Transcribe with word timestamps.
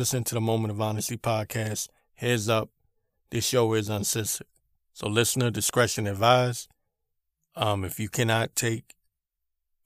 listening 0.00 0.24
to 0.24 0.34
the 0.34 0.40
Moment 0.40 0.70
of 0.72 0.80
Honesty 0.80 1.18
podcast. 1.18 1.90
Heads 2.14 2.48
up, 2.48 2.70
this 3.28 3.46
show 3.46 3.74
is 3.74 3.90
uncensored. 3.90 4.46
So 4.94 5.06
listener 5.06 5.50
discretion 5.50 6.06
advised. 6.06 6.68
Um, 7.54 7.84
if 7.84 8.00
you 8.00 8.08
cannot 8.08 8.56
take 8.56 8.94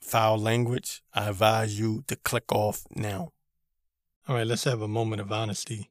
foul 0.01 0.39
language, 0.39 1.03
I 1.13 1.31
advise 1.31 1.81
you 1.81 2.05
to 2.07 2.15
click 2.15 2.53
off 2.53 2.85
now. 2.95 3.33
All 4.29 4.37
right, 4.37 4.47
let's 4.47 4.63
have 4.63 4.83
a 4.83 4.87
moment 4.87 5.21
of 5.21 5.33
honesty. 5.33 5.91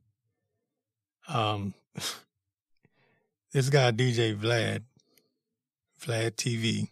Um, 1.28 1.74
this 3.52 3.68
guy 3.68 3.92
DJ 3.92 4.40
Vlad, 4.40 4.84
Vlad 6.02 6.32
TV, 6.38 6.88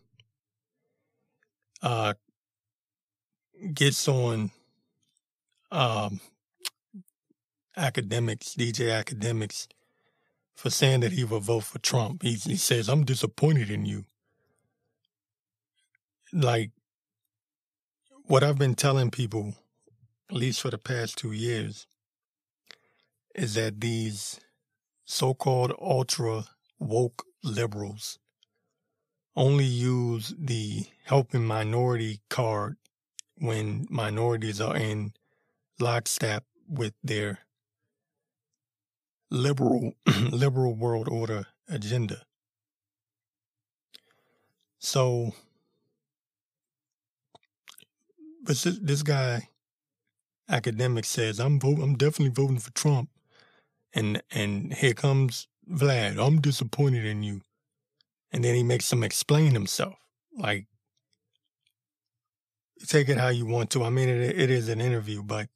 uh, 1.82 2.14
gets 3.74 4.06
on 4.10 4.52
um 5.72 6.20
Akademiks, 7.78 8.56
DJ 8.56 9.04
Akademiks, 9.04 9.68
for 10.56 10.70
saying 10.70 11.02
that 11.02 11.14
he 11.14 11.24
will 11.24 11.40
vote 11.40 11.64
for 11.64 11.80
Trump. 11.80 12.24
He, 12.24 12.34
he 12.34 12.56
says, 12.56 12.90
I'm 12.90 13.06
disappointed 13.06 13.70
in 13.70 13.86
you. 13.86 14.06
Like, 16.34 16.72
what 18.26 18.44
I've 18.44 18.58
been 18.58 18.76
telling 18.76 19.12
people, 19.12 19.56
at 20.30 20.36
least 20.36 20.62
for 20.62 20.70
the 20.70 20.78
past 20.78 21.18
two 21.18 21.32
years, 21.32 21.88
is 23.36 23.56
that 23.56 23.82
these 23.82 24.40
so 25.06 25.34
called 25.34 25.74
ultra 25.82 26.46
woke 26.80 27.26
liberals 27.44 28.20
only 29.36 29.66
use 29.66 30.34
the 30.38 30.86
helping 31.06 31.46
minority 31.46 32.20
card 32.30 32.78
when 33.38 33.88
minorities 33.90 34.60
are 34.62 34.76
in 34.76 35.14
lockstep 35.80 36.44
with 36.68 36.94
their 37.04 37.40
liberal 39.32 39.94
liberal 40.32 40.76
world 40.76 41.08
order 41.08 41.48
agenda. 41.68 42.24
So, 44.78 45.34
but 48.44 48.58
this, 48.58 48.80
this 48.82 49.04
guy, 49.04 49.48
academic, 50.50 51.06
says 51.06 51.40
I'm 51.40 51.60
vote, 51.60 51.80
I'm 51.80 51.96
definitely 51.96 52.34
voting 52.34 52.60
for 52.60 52.72
Trump, 52.72 53.10
and 53.94 54.22
and 54.32 54.74
here 54.74 54.94
comes 54.94 55.48
Vlad. 55.70 56.24
I'm 56.24 56.42
disappointed 56.42 57.06
in 57.06 57.24
you, 57.24 57.42
and 58.32 58.44
then 58.44 58.56
he 58.56 58.64
makes 58.64 58.92
him 58.92 59.04
explain 59.04 59.52
himself. 59.54 59.96
Like, 60.36 60.66
take 62.88 63.10
it 63.10 63.18
how 63.18 63.30
you 63.30 63.46
want 63.46 63.70
to. 63.72 63.84
I 63.84 63.90
mean, 63.90 64.10
it, 64.10 64.40
it 64.40 64.50
is 64.50 64.68
an 64.68 64.82
interview, 64.82 65.24
but 65.24 65.48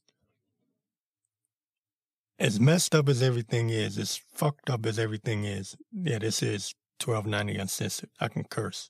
as 2.38 2.60
messed 2.60 2.94
up 2.94 3.08
as 3.08 3.22
everything 3.22 3.70
is, 3.70 3.98
as 3.98 4.22
fucked 4.34 4.70
up 4.70 4.86
as 4.86 5.00
everything 5.00 5.46
is, 5.46 5.76
yeah, 5.94 6.20
this 6.20 6.44
is 6.44 6.74
1290 7.04 7.60
uncensored. 7.60 8.10
I 8.20 8.28
can 8.28 8.44
curse. 8.44 8.90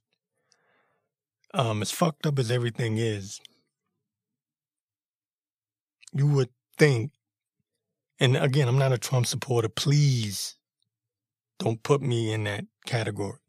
Um, 1.53 1.81
as 1.81 1.91
fucked 1.91 2.25
up 2.25 2.39
as 2.39 2.51
everything 2.51 2.97
is, 2.97 3.39
you 6.11 6.27
would 6.27 6.49
think, 6.77 7.11
and 8.19 8.35
again, 8.35 8.67
I'm 8.67 8.79
not 8.79 8.93
a 8.93 8.97
Trump 8.97 9.25
supporter. 9.27 9.69
Please 9.69 10.55
don't 11.59 11.83
put 11.83 12.01
me 12.01 12.33
in 12.33 12.45
that 12.45 12.65
category. 12.85 13.39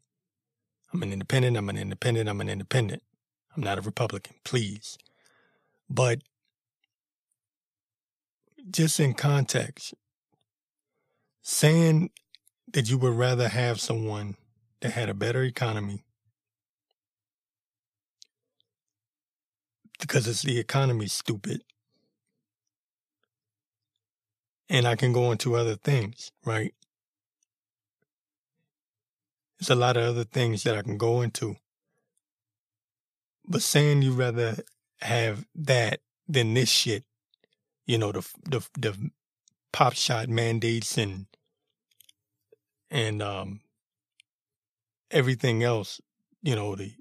I'm 0.93 1.03
an 1.03 1.11
independent. 1.11 1.57
I'm 1.57 1.69
an 1.69 1.77
independent. 1.77 2.29
I'm 2.29 2.41
an 2.41 2.49
independent. 2.49 3.03
I'm 3.55 3.63
not 3.63 3.77
a 3.77 3.81
Republican. 3.81 4.35
Please. 4.43 4.97
But 5.89 6.19
just 8.69 8.99
in 8.99 9.13
context, 9.13 9.93
saying 11.41 12.09
that 12.73 12.89
you 12.89 12.97
would 12.97 13.15
rather 13.15 13.47
have 13.47 13.79
someone 13.79 14.35
that 14.81 14.91
had 14.91 15.09
a 15.09 15.13
better 15.13 15.43
economy 15.43 16.03
because 19.99 20.27
it's 20.27 20.43
the 20.43 20.59
economy 20.59 21.07
stupid. 21.07 21.61
And 24.69 24.85
I 24.85 24.95
can 24.95 25.13
go 25.13 25.31
into 25.31 25.55
other 25.55 25.75
things, 25.75 26.31
right? 26.45 26.73
There's 29.59 29.69
a 29.69 29.75
lot 29.75 29.97
of 29.97 30.03
other 30.03 30.25
things 30.25 30.63
that 30.63 30.77
I 30.77 30.81
can 30.81 30.97
go 30.97 31.21
into. 31.21 31.55
But 33.47 33.61
saying 33.61 34.01
you 34.01 34.11
rather 34.11 34.57
have 35.01 35.45
that 35.55 36.01
than 36.27 36.53
this 36.53 36.69
shit 36.69 37.05
you 37.87 37.97
know, 37.97 38.11
the 38.11 38.27
the 38.43 38.67
the 38.77 39.11
pop 39.73 39.93
shot 39.93 40.29
mandates 40.29 40.97
and 40.97 41.27
and 42.91 43.21
um 43.21 43.61
everything 45.11 45.63
else, 45.63 46.01
you 46.41 46.55
know, 46.55 46.75
the 46.75 46.93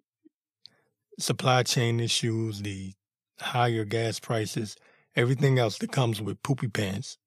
supply 1.18 1.62
chain 1.62 2.00
issues, 2.00 2.62
the 2.62 2.94
higher 3.40 3.84
gas 3.84 4.20
prices, 4.20 4.76
everything 5.14 5.58
else 5.58 5.78
that 5.78 5.92
comes 5.92 6.20
with 6.20 6.42
poopy 6.42 6.68
pants, 6.68 7.18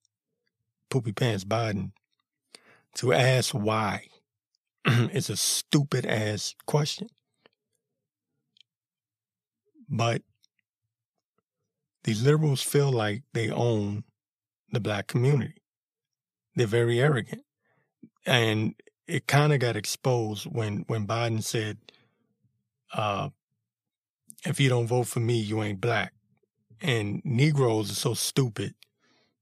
poopy 0.90 1.12
pants 1.12 1.44
Biden, 1.44 1.92
to 2.96 3.14
ask 3.14 3.54
why 3.54 4.08
it's 4.86 5.30
a 5.30 5.38
stupid 5.38 6.06
ass 6.06 6.56
question. 6.66 7.10
But 9.90 10.22
these 12.10 12.24
liberals 12.24 12.64
feel 12.64 12.92
like 12.92 13.22
they 13.34 13.52
own 13.52 14.04
the 14.72 14.80
black 14.80 15.06
community. 15.06 15.62
They're 16.56 16.66
very 16.66 17.00
arrogant. 17.00 17.44
And 18.26 18.74
it 19.06 19.28
kind 19.28 19.54
of 19.54 19.60
got 19.60 19.76
exposed 19.76 20.46
when, 20.46 20.86
when 20.88 21.06
Biden 21.06 21.44
said, 21.44 21.78
uh, 22.92 23.30
if 24.44 24.60
you 24.60 24.70
don't 24.70 24.88
vote 24.88 25.06
for 25.06 25.20
me, 25.20 25.38
you 25.38 25.62
ain't 25.62 25.80
black. 25.80 26.14
And 26.82 27.22
Negroes 27.24 27.92
are 27.92 27.94
so 27.94 28.16
stupid. 28.16 28.74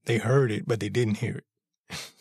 They 0.03 0.17
heard 0.17 0.51
it, 0.51 0.67
but 0.67 0.81
they 0.81 0.89
didn't 0.89 1.19
hear 1.19 1.43
it. 1.89 1.97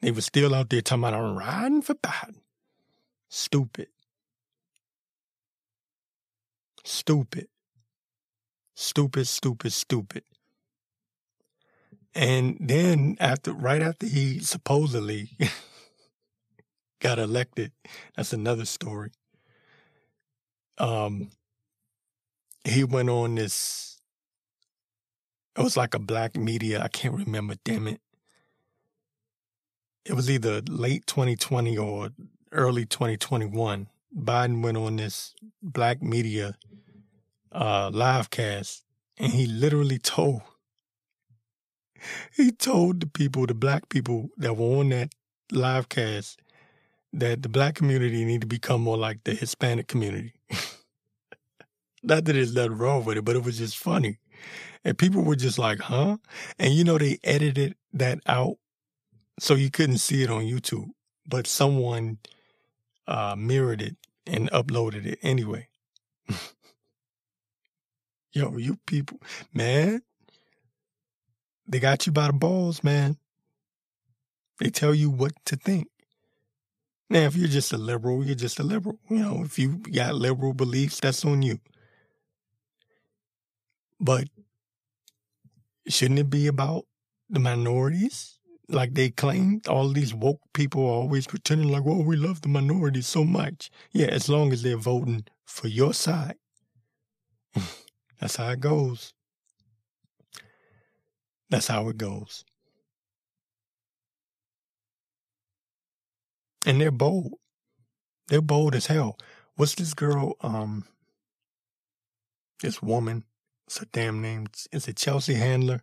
they 0.00 0.10
were 0.10 0.22
still 0.22 0.54
out 0.54 0.70
there 0.70 0.80
talking 0.80 1.04
about, 1.04 1.12
I'm 1.12 1.36
riding 1.36 1.82
for 1.82 1.96
Biden. 1.96 2.40
Stupid. 3.28 3.88
Stupid. 6.82 7.48
Stupid, 8.74 9.26
stupid, 9.26 9.72
stupid. 9.72 10.24
And 12.14 12.56
then 12.60 13.16
after, 13.18 13.52
right 13.52 13.82
after 13.82 14.06
he 14.06 14.40
supposedly 14.40 15.30
got 17.00 17.18
elected, 17.18 17.72
that's 18.16 18.32
another 18.32 18.64
story. 18.64 19.10
Um, 20.78 21.30
he 22.64 22.84
went 22.84 23.10
on 23.10 23.36
this. 23.36 24.00
It 25.56 25.62
was 25.62 25.76
like 25.76 25.94
a 25.94 26.00
black 26.00 26.36
media. 26.36 26.82
I 26.82 26.88
can't 26.88 27.14
remember. 27.14 27.54
Damn 27.64 27.86
it. 27.86 28.00
It 30.04 30.14
was 30.14 30.30
either 30.30 30.60
late 30.68 31.06
2020 31.06 31.78
or 31.78 32.10
early 32.52 32.84
2021. 32.86 33.88
Biden 34.16 34.62
went 34.62 34.76
on 34.76 34.96
this 34.96 35.34
black 35.62 36.02
media 36.02 36.54
uh, 37.54 37.90
live 37.92 38.30
cast, 38.30 38.84
and 39.16 39.32
he 39.32 39.46
literally 39.46 39.98
told 39.98 40.42
he 42.32 42.50
told 42.50 43.00
the 43.00 43.06
people, 43.06 43.46
the 43.46 43.54
black 43.54 43.88
people 43.88 44.30
that 44.36 44.56
were 44.56 44.78
on 44.78 44.90
that 44.90 45.14
live 45.52 45.88
cast, 45.88 46.40
that 47.12 47.42
the 47.42 47.48
black 47.48 47.74
community 47.74 48.24
need 48.24 48.40
to 48.42 48.46
become 48.46 48.82
more 48.82 48.96
like 48.96 49.24
the 49.24 49.34
Hispanic 49.34 49.86
community. 49.86 50.34
Not 52.02 52.24
that 52.24 52.32
there's 52.34 52.54
nothing 52.54 52.76
wrong 52.76 53.04
with 53.04 53.16
it, 53.16 53.24
but 53.24 53.36
it 53.36 53.44
was 53.44 53.58
just 53.58 53.78
funny. 53.78 54.18
And 54.84 54.98
people 54.98 55.22
were 55.22 55.36
just 55.36 55.58
like, 55.58 55.80
huh? 55.80 56.18
And 56.58 56.74
you 56.74 56.84
know, 56.84 56.98
they 56.98 57.18
edited 57.24 57.76
that 57.94 58.20
out 58.26 58.56
so 59.38 59.54
you 59.54 59.70
couldn't 59.70 59.98
see 59.98 60.22
it 60.22 60.30
on 60.30 60.42
YouTube, 60.42 60.90
but 61.26 61.46
someone 61.46 62.18
uh, 63.06 63.34
mirrored 63.38 63.80
it 63.80 63.96
and 64.26 64.50
uploaded 64.50 65.06
it 65.06 65.18
anyway. 65.22 65.68
Yo, 68.34 68.56
you 68.56 68.76
people, 68.84 69.20
man, 69.52 70.02
they 71.68 71.78
got 71.78 72.04
you 72.04 72.12
by 72.12 72.26
the 72.26 72.32
balls, 72.32 72.82
man. 72.82 73.16
They 74.58 74.70
tell 74.70 74.92
you 74.92 75.08
what 75.08 75.32
to 75.46 75.56
think. 75.56 75.88
Now, 77.08 77.20
if 77.20 77.36
you're 77.36 77.46
just 77.46 77.72
a 77.72 77.78
liberal, 77.78 78.24
you're 78.24 78.34
just 78.34 78.58
a 78.58 78.64
liberal. 78.64 78.98
You 79.08 79.18
know, 79.18 79.42
if 79.44 79.56
you 79.56 79.78
got 79.78 80.16
liberal 80.16 80.52
beliefs, 80.52 80.98
that's 81.00 81.24
on 81.24 81.42
you. 81.42 81.60
But 84.00 84.28
shouldn't 85.86 86.18
it 86.18 86.30
be 86.30 86.48
about 86.48 86.86
the 87.30 87.38
minorities? 87.38 88.38
Like 88.68 88.94
they 88.94 89.10
claim, 89.10 89.60
all 89.68 89.90
these 89.90 90.12
woke 90.12 90.40
people 90.54 90.82
are 90.82 91.02
always 91.02 91.28
pretending 91.28 91.68
like, 91.68 91.84
well, 91.84 92.02
we 92.02 92.16
love 92.16 92.40
the 92.40 92.48
minorities 92.48 93.06
so 93.06 93.22
much. 93.22 93.70
Yeah, 93.92 94.06
as 94.06 94.28
long 94.28 94.52
as 94.52 94.62
they're 94.62 94.76
voting 94.76 95.24
for 95.44 95.68
your 95.68 95.94
side. 95.94 96.34
That's 98.20 98.36
how 98.36 98.50
it 98.50 98.60
goes. 98.60 99.12
That's 101.50 101.66
how 101.68 101.88
it 101.88 101.98
goes. 101.98 102.44
And 106.66 106.80
they're 106.80 106.90
bold. 106.90 107.34
They're 108.28 108.40
bold 108.40 108.74
as 108.74 108.86
hell. 108.86 109.18
What's 109.56 109.74
this 109.74 109.94
girl, 109.94 110.36
um, 110.40 110.84
this 112.60 112.82
woman, 112.82 113.24
it's 113.66 113.80
a 113.80 113.86
damn 113.86 114.20
name, 114.20 114.46
is 114.72 114.88
it 114.88 114.96
Chelsea 114.96 115.34
Handler? 115.34 115.82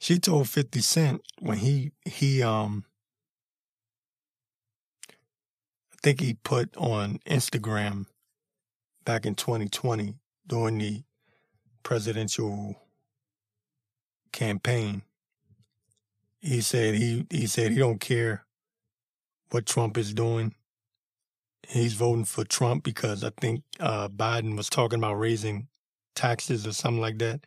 She 0.00 0.18
told 0.18 0.48
50 0.48 0.80
Cent 0.80 1.22
when 1.40 1.58
he, 1.58 1.92
he, 2.04 2.42
um, 2.42 2.84
I 5.92 5.96
think 6.02 6.20
he 6.20 6.34
put 6.34 6.76
on 6.76 7.18
Instagram 7.26 8.06
back 9.04 9.26
in 9.26 9.34
2020 9.34 10.14
during 10.46 10.78
the 10.78 11.02
presidential 11.88 12.76
campaign. 14.30 15.00
He 16.38 16.60
said 16.60 16.94
he 16.96 17.24
he 17.30 17.46
said 17.46 17.72
he 17.72 17.78
don't 17.78 17.98
care 17.98 18.44
what 19.48 19.64
Trump 19.64 19.96
is 19.96 20.12
doing. 20.12 20.54
He's 21.66 21.94
voting 21.94 22.26
for 22.26 22.44
Trump 22.44 22.84
because 22.84 23.24
I 23.24 23.30
think 23.40 23.62
uh, 23.80 24.08
Biden 24.08 24.54
was 24.54 24.68
talking 24.68 24.98
about 24.98 25.14
raising 25.14 25.68
taxes 26.14 26.66
or 26.66 26.74
something 26.74 27.00
like 27.00 27.16
that. 27.20 27.46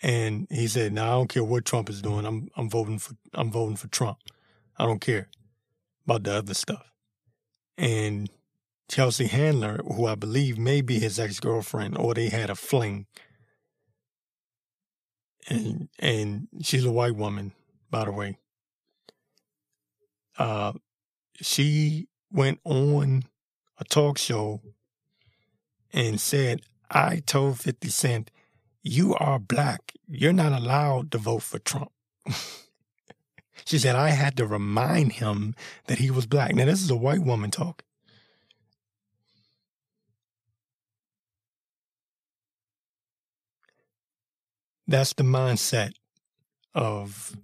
And 0.00 0.46
he 0.50 0.66
said, 0.66 0.94
"No, 0.94 1.04
I 1.04 1.10
don't 1.10 1.28
care 1.28 1.44
what 1.44 1.66
Trump 1.66 1.90
is 1.90 2.00
doing. 2.00 2.24
I'm 2.24 2.48
I'm 2.56 2.70
voting 2.70 2.98
for 2.98 3.16
I'm 3.34 3.52
voting 3.52 3.76
for 3.76 3.88
Trump. 3.88 4.16
I 4.78 4.86
don't 4.86 5.02
care 5.02 5.28
about 6.06 6.22
the 6.22 6.36
other 6.36 6.54
stuff." 6.54 6.90
And 7.76 8.30
Chelsea 8.88 9.26
Handler, 9.26 9.82
who 9.84 10.06
I 10.06 10.14
believe 10.14 10.56
may 10.56 10.80
be 10.80 10.98
his 10.98 11.18
ex 11.20 11.38
girlfriend, 11.38 11.98
or 11.98 12.14
they 12.14 12.30
had 12.30 12.48
a 12.48 12.54
fling, 12.54 13.06
and 15.48 15.88
and 15.98 16.48
she's 16.62 16.84
a 16.84 16.90
white 16.90 17.16
woman, 17.16 17.52
by 17.90 18.04
the 18.04 18.12
way. 18.12 18.38
Uh, 20.38 20.72
she 21.40 22.08
went 22.30 22.60
on 22.64 23.24
a 23.78 23.84
talk 23.84 24.18
show 24.18 24.60
and 25.92 26.20
said, 26.20 26.62
"I 26.90 27.22
told 27.26 27.60
Fifty 27.60 27.88
Cent, 27.88 28.30
you 28.82 29.14
are 29.14 29.38
black. 29.38 29.92
You're 30.08 30.32
not 30.32 30.52
allowed 30.52 31.10
to 31.12 31.18
vote 31.18 31.42
for 31.42 31.58
Trump." 31.58 31.92
she 33.64 33.78
said, 33.78 33.96
"I 33.96 34.10
had 34.10 34.36
to 34.36 34.46
remind 34.46 35.12
him 35.12 35.54
that 35.86 35.98
he 35.98 36.10
was 36.10 36.26
black." 36.26 36.54
Now 36.54 36.66
this 36.66 36.82
is 36.82 36.90
a 36.90 36.96
white 36.96 37.22
woman 37.22 37.50
talking. 37.50 37.86
That's 44.88 45.12
the 45.14 45.24
mindset 45.24 45.92
of 46.74 47.36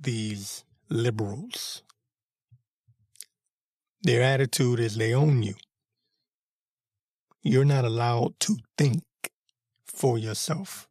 these 0.00 0.64
liberals. 0.88 1.82
Their 4.02 4.22
attitude 4.22 4.80
is 4.80 4.96
they 4.96 5.14
own 5.14 5.44
you. 5.44 5.54
You're 7.42 7.64
not 7.64 7.84
allowed 7.84 8.38
to 8.40 8.56
think 8.76 9.02
for 9.86 10.18
yourself. 10.18 10.88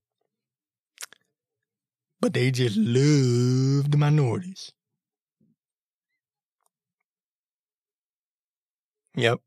But 2.21 2.33
they 2.33 2.51
just 2.51 2.77
love 2.77 3.91
the 3.91 3.97
minorities. 3.97 4.71
Yep. 9.15 9.41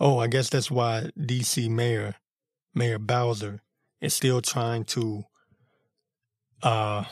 Oh, 0.00 0.18
I 0.18 0.26
guess 0.26 0.48
that's 0.48 0.70
why 0.70 1.10
DC 1.16 1.70
Mayor 1.70 2.16
Mayor 2.76 2.98
Bowser 2.98 3.62
is 4.02 4.12
still 4.12 4.42
trying 4.42 4.84
to 4.84 5.24
uh, 6.62 7.04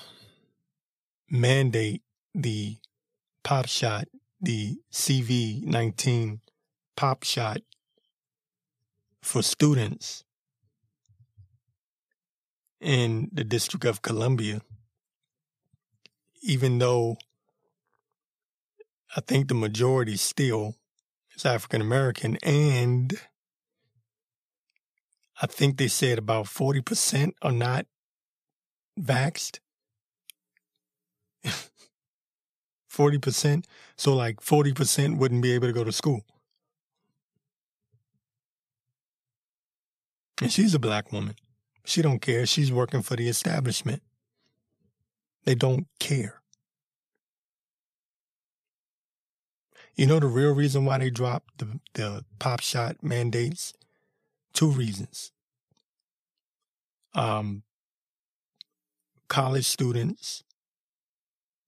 mandate 1.30 2.02
the 2.34 2.76
pop 3.42 3.66
shot, 3.66 4.04
the 4.38 4.76
CV19 4.92 6.40
pop 6.96 7.22
shot 7.22 7.62
for 9.22 9.42
students 9.42 10.22
in 12.78 13.30
the 13.32 13.42
District 13.42 13.86
of 13.86 14.02
Columbia, 14.02 14.60
even 16.42 16.78
though 16.78 17.16
I 19.16 19.22
think 19.22 19.48
the 19.48 19.54
majority 19.54 20.18
still 20.18 20.74
is 21.34 21.46
African 21.46 21.80
American 21.80 22.36
and 22.42 23.18
I 25.40 25.46
think 25.46 25.76
they 25.76 25.88
said 25.88 26.18
about 26.18 26.46
40% 26.46 27.32
are 27.42 27.52
not 27.52 27.86
vaxed. 29.00 29.58
40%. 32.90 33.64
So 33.96 34.12
like 34.12 34.40
40% 34.40 35.18
wouldn't 35.18 35.40
be 35.40 35.52
able 35.52 35.68
to 35.68 35.72
go 35.72 35.84
to 35.84 35.92
school. 35.92 36.24
And 40.42 40.52
she's 40.52 40.74
a 40.74 40.80
black 40.80 41.12
woman. 41.12 41.36
She 41.84 42.02
don't 42.02 42.18
care. 42.18 42.44
She's 42.44 42.72
working 42.72 43.02
for 43.02 43.14
the 43.14 43.28
establishment. 43.28 44.02
They 45.44 45.54
don't 45.54 45.86
care. 46.00 46.42
You 49.94 50.06
know 50.06 50.18
the 50.18 50.26
real 50.26 50.52
reason 50.52 50.84
why 50.84 50.98
they 50.98 51.10
dropped 51.10 51.58
the, 51.58 51.78
the 51.92 52.24
pop 52.40 52.60
shot 52.60 52.96
mandates? 53.02 53.74
Two 54.54 54.70
reasons. 54.70 55.32
Um, 57.14 57.62
college 59.28 59.66
students 59.66 60.44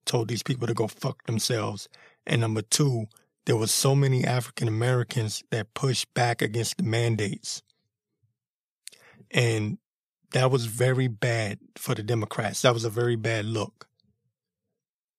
told 0.04 0.28
these 0.28 0.42
people 0.42 0.66
to 0.66 0.74
go 0.74 0.86
fuck 0.86 1.26
themselves. 1.26 1.88
And 2.26 2.40
number 2.40 2.62
two, 2.62 3.06
there 3.44 3.56
were 3.56 3.66
so 3.66 3.94
many 3.94 4.24
African 4.24 4.68
Americans 4.68 5.42
that 5.50 5.74
pushed 5.74 6.12
back 6.14 6.42
against 6.42 6.78
the 6.78 6.84
mandates. 6.84 7.62
And 9.30 9.78
that 10.32 10.50
was 10.50 10.66
very 10.66 11.08
bad 11.08 11.58
for 11.76 11.94
the 11.94 12.02
Democrats. 12.02 12.62
That 12.62 12.74
was 12.74 12.84
a 12.84 12.90
very 12.90 13.16
bad 13.16 13.44
look. 13.44 13.88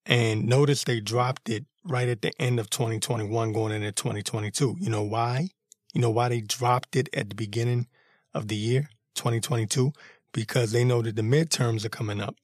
And 0.05 0.45
notice 0.45 0.83
they 0.83 1.01
dropped 1.01 1.49
it 1.49 1.65
right 1.83 2.07
at 2.07 2.21
the 2.21 2.31
end 2.39 2.59
of 2.59 2.69
2021 2.69 3.51
going 3.51 3.73
into 3.73 3.91
2022. 3.91 4.77
You 4.79 4.89
know 4.89 5.03
why? 5.03 5.49
You 5.97 6.01
know 6.01 6.11
why 6.11 6.29
they 6.29 6.41
dropped 6.41 6.95
it 6.95 7.09
at 7.11 7.29
the 7.29 7.33
beginning 7.33 7.87
of 8.31 8.49
the 8.49 8.55
year, 8.55 8.91
2022? 9.15 9.93
Because 10.31 10.71
they 10.71 10.83
know 10.83 11.01
that 11.01 11.15
the 11.15 11.23
midterms 11.23 11.83
are 11.85 11.89
coming 11.89 12.21
up. 12.21 12.35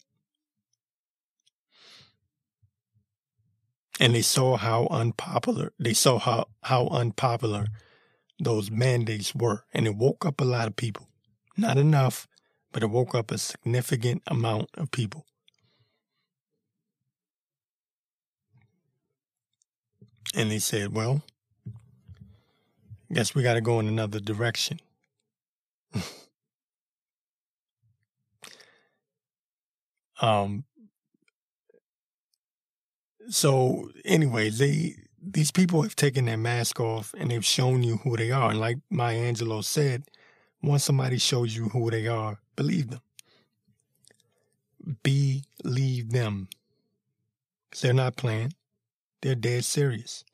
And 4.00 4.16
they 4.16 4.24
saw 4.24 4.58
how 4.58 4.88
unpopular, 4.90 5.72
they 5.78 5.94
saw 5.94 6.18
how, 6.18 6.48
how 6.64 6.88
unpopular 6.88 7.68
those 8.40 8.72
mandates 8.72 9.36
were. 9.36 9.66
And 9.72 9.86
it 9.86 9.96
woke 9.98 10.26
up 10.26 10.42
a 10.42 10.46
lot 10.46 10.68
of 10.68 10.76
people. 10.76 11.08
Not 11.56 11.78
enough, 11.78 12.28
but 12.72 12.82
it 12.82 12.90
woke 12.90 13.14
up 13.14 13.30
a 13.30 13.38
significant 13.38 14.24
amount 14.26 14.70
of 14.74 14.90
people. 14.90 15.28
And 20.34 20.50
they 20.50 20.58
said, 20.58 20.96
well, 20.96 21.22
Guess 23.14 23.36
we 23.36 23.44
got 23.44 23.54
to 23.54 23.62
go 23.62 23.80
in 23.80 23.88
another 23.88 24.20
direction. 24.20 24.80
um. 30.22 30.66
So 33.30 33.92
anyway, 34.04 34.50
they 34.50 34.96
these 35.22 35.52
people 35.52 35.82
have 35.84 35.96
taken 35.96 36.26
their 36.26 36.38
mask 36.38 36.80
off 36.80 37.14
and 37.18 37.32
they've 37.32 37.46
shown 37.46 37.84
you 37.84 37.98
who 37.98 38.18
they 38.18 38.32
are. 38.32 38.50
And 38.50 38.60
like 38.60 38.78
Maya 38.90 39.32
Angelou 39.32 39.64
said, 39.64 40.04
once 40.62 40.84
somebody 40.84 41.18
shows 41.18 41.56
you 41.56 41.70
who 41.70 41.90
they 41.90 42.08
are, 42.08 42.40
believe 42.56 42.90
them. 42.90 43.02
Believe 45.04 46.12
them. 46.12 46.50
They're 47.82 47.94
not 47.94 48.18
playing. 48.18 48.54
They're 49.22 49.36
dead 49.36 49.64
serious. 49.64 50.26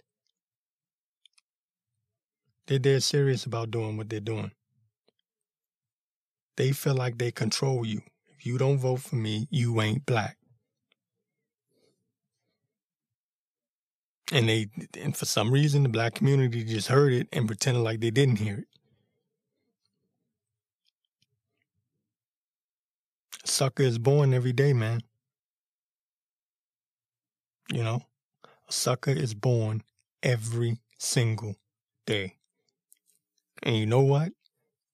They're 2.69 2.77
dead 2.77 3.01
serious 3.01 3.45
about 3.45 3.71
doing 3.71 3.97
what 3.97 4.09
they're 4.09 4.19
doing. 4.19 4.51
They 6.55 6.71
feel 6.71 6.93
like 6.93 7.17
they 7.17 7.31
control 7.31 7.83
you. 7.83 8.03
If 8.27 8.45
you 8.45 8.59
don't 8.59 8.77
vote 8.77 9.01
for 9.01 9.15
me, 9.15 9.47
you 9.49 9.81
ain't 9.81 10.05
black. 10.05 10.37
And 14.31 14.47
they 14.47 14.67
and 15.01 15.17
for 15.17 15.25
some 15.25 15.49
reason 15.51 15.81
the 15.81 15.89
black 15.89 16.13
community 16.13 16.63
just 16.63 16.89
heard 16.89 17.11
it 17.11 17.27
and 17.33 17.47
pretended 17.47 17.79
like 17.79 18.01
they 18.01 18.11
didn't 18.11 18.35
hear 18.35 18.59
it. 18.59 18.67
Sucker 23.45 23.81
is 23.81 23.97
born 23.97 24.31
every 24.31 24.53
day, 24.53 24.73
man. 24.73 25.01
You 27.73 27.83
know? 27.83 28.03
A 28.67 28.71
sucker 28.71 29.09
is 29.09 29.33
born 29.33 29.81
every 30.21 30.77
single 30.99 31.55
day. 32.05 32.35
And 33.63 33.75
you 33.75 33.85
know 33.85 34.01
what? 34.01 34.31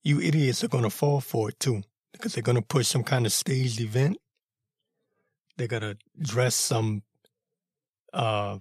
You 0.02 0.20
idiots 0.20 0.62
are 0.64 0.68
going 0.68 0.84
to 0.84 0.90
fall 0.90 1.20
for 1.20 1.48
it 1.48 1.60
too. 1.60 1.82
because 2.12 2.34
they're 2.34 2.42
going 2.42 2.56
to 2.56 2.62
push 2.62 2.86
some 2.88 3.04
kind 3.04 3.26
of 3.26 3.32
staged 3.32 3.80
event. 3.80 4.18
They're 5.56 5.68
going 5.68 5.82
to 5.82 5.96
dress 6.20 6.54
some 6.54 7.02
uh, 8.12 8.58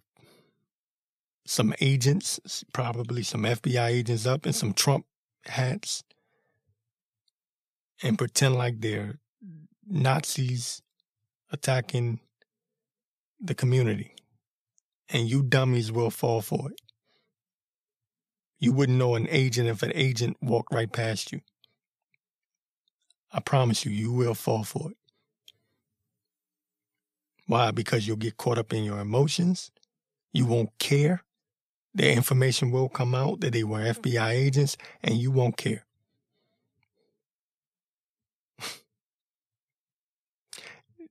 some 1.46 1.74
agents, 1.80 2.64
probably 2.74 3.24
some 3.24 3.44
FBI 3.44 3.88
agents 3.88 4.26
up 4.26 4.46
in 4.46 4.54
some 4.54 4.74
Trump 4.74 5.06
hats 5.46 6.04
and 8.02 8.18
pretend 8.18 8.56
like 8.56 8.82
they're 8.82 9.20
Nazis 9.88 10.82
attacking 11.52 12.20
the 13.40 13.54
community. 13.54 14.14
And 15.10 15.30
you 15.30 15.44
dummies 15.44 15.92
will 15.92 16.10
fall 16.10 16.42
for 16.42 16.72
it. 16.72 16.82
You 18.66 18.72
wouldn't 18.72 18.98
know 18.98 19.14
an 19.14 19.28
agent 19.30 19.70
if 19.70 19.84
an 19.84 19.92
agent 19.94 20.38
walked 20.42 20.74
right 20.74 20.92
past 20.92 21.32
you. 21.32 21.42
I 23.32 23.40
promise 23.40 23.86
you, 23.86 23.92
you 23.92 24.12
will 24.12 24.34
fall 24.34 24.64
for 24.64 24.90
it. 24.90 24.98
Why? 27.46 27.70
Because 27.70 28.08
you'll 28.08 28.18
get 28.18 28.38
caught 28.38 28.58
up 28.58 28.74
in 28.74 28.84
your 28.84 29.00
emotions. 29.00 29.70
You 30.34 30.48
won't 30.48 30.72
care. 30.80 31.22
The 31.94 32.12
information 32.12 32.72
will 32.72 32.90
come 32.90 33.14
out 33.14 33.42
that 33.42 33.54
they 33.54 33.64
were 33.64 33.82
FBI 33.82 34.32
agents 34.32 34.78
and 35.04 35.16
you 35.16 35.30
won't 35.30 35.58
care. 35.58 35.86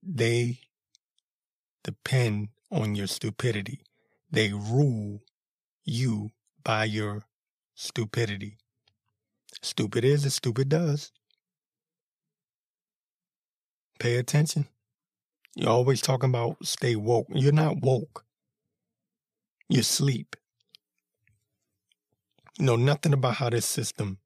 they 0.03 0.59
depend 1.85 2.49
on 2.69 2.95
your 2.95 3.07
stupidity. 3.07 3.79
They 4.29 4.51
rule 4.51 5.21
you 5.85 6.31
by 6.61 6.83
your 6.83 7.23
stupidity. 7.75 8.57
Stupid 9.61 10.03
is 10.03 10.25
as 10.25 10.35
stupid 10.35 10.69
does. 10.69 11.11
Pay 13.99 14.17
attention. 14.17 14.67
You're 15.55 15.69
always 15.69 16.01
talking 16.01 16.29
about 16.29 16.65
stay 16.65 16.95
woke. 16.95 17.27
You're 17.29 17.51
not 17.51 17.81
woke. 17.81 18.25
You 19.69 19.83
sleep. 19.83 20.35
You 22.59 22.65
know 22.65 22.75
nothing 22.75 23.13
about 23.13 23.35
how 23.35 23.49
this 23.49 23.65
system 23.65 24.19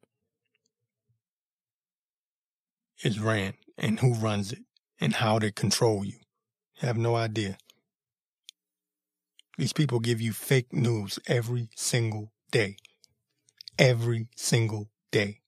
is 3.04 3.20
ran 3.20 3.54
and 3.78 4.00
who 4.00 4.14
runs 4.14 4.52
it 4.52 4.64
and 5.00 5.16
how 5.16 5.40
they 5.40 5.52
control 5.52 6.04
you. 6.04 6.20
You 6.82 6.88
have 6.88 6.98
no 6.98 7.16
idea. 7.16 7.58
These 9.58 9.74
people 9.74 10.00
give 10.00 10.22
you 10.22 10.34
fake 10.34 10.74
news 10.74 11.20
every 11.28 11.70
single 11.76 12.32
day. 12.52 12.78
Every 13.80 14.28
single 14.36 14.90
day. 15.10 15.40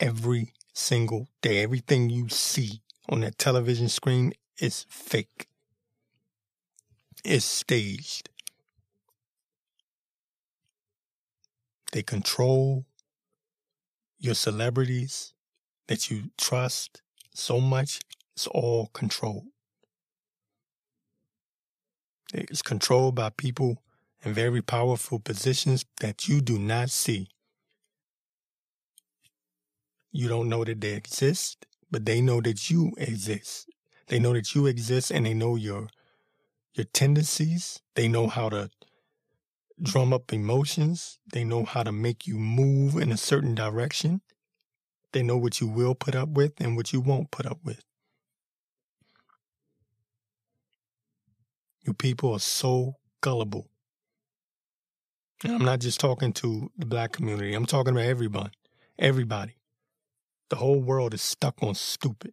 Every 0.00 0.52
single 0.74 1.28
day. 1.40 1.62
Everything 1.62 2.10
you 2.10 2.28
see 2.28 2.82
on 3.08 3.20
that 3.20 3.38
television 3.38 3.88
screen 3.88 4.32
is 4.60 4.86
fake. 4.90 5.46
It's 7.24 7.44
staged. 7.44 8.28
They 11.92 12.02
control 12.02 12.86
your 14.18 14.34
celebrities 14.34 15.32
that 15.86 16.10
you 16.10 16.30
trust 16.36 17.02
so 17.34 17.60
much. 17.60 18.00
It's 18.34 18.48
all 18.48 18.88
controlled. 18.92 19.46
It's 22.34 22.62
controlled 22.62 23.14
by 23.14 23.30
people 23.30 23.80
in 24.24 24.34
very 24.34 24.62
powerful 24.62 25.18
positions 25.18 25.84
that 26.00 26.28
you 26.28 26.40
do 26.40 26.58
not 26.58 26.90
see. 26.90 27.28
You 30.10 30.28
don't 30.28 30.48
know 30.48 30.64
that 30.64 30.80
they 30.80 30.94
exist 30.94 31.66
but 31.90 32.04
they 32.04 32.20
know 32.20 32.40
that 32.40 32.70
you 32.70 32.92
exist. 32.98 33.70
They 34.08 34.18
know 34.18 34.32
that 34.32 34.54
you 34.54 34.66
exist 34.66 35.10
and 35.10 35.26
they 35.26 35.34
know 35.34 35.56
your 35.56 35.88
your 36.74 36.84
tendencies. 36.84 37.80
They 37.94 38.08
know 38.08 38.28
how 38.28 38.48
to 38.50 38.70
drum 39.80 40.12
up 40.12 40.32
emotions. 40.32 41.18
They 41.32 41.44
know 41.44 41.64
how 41.64 41.82
to 41.82 41.92
make 41.92 42.26
you 42.26 42.38
move 42.38 42.96
in 42.96 43.10
a 43.10 43.16
certain 43.16 43.54
direction. 43.54 44.20
They 45.12 45.22
know 45.22 45.36
what 45.38 45.60
you 45.60 45.66
will 45.66 45.94
put 45.94 46.14
up 46.14 46.30
with 46.30 46.60
and 46.60 46.76
what 46.76 46.92
you 46.92 47.00
won't 47.00 47.30
put 47.30 47.46
up 47.46 47.58
with. 47.64 47.82
You 51.84 51.94
people 51.94 52.32
are 52.32 52.40
so 52.40 52.96
gullible. 53.20 53.70
And 55.44 55.54
I'm 55.54 55.64
not 55.64 55.80
just 55.80 56.00
talking 56.00 56.32
to 56.34 56.70
the 56.76 56.86
black 56.86 57.12
community. 57.12 57.54
I'm 57.54 57.66
talking 57.66 57.92
about 57.92 58.06
everyone. 58.06 58.50
Everybody. 58.98 59.56
The 60.50 60.56
whole 60.56 60.80
world 60.80 61.14
is 61.14 61.22
stuck 61.22 61.62
on 61.62 61.74
stupid. 61.74 62.32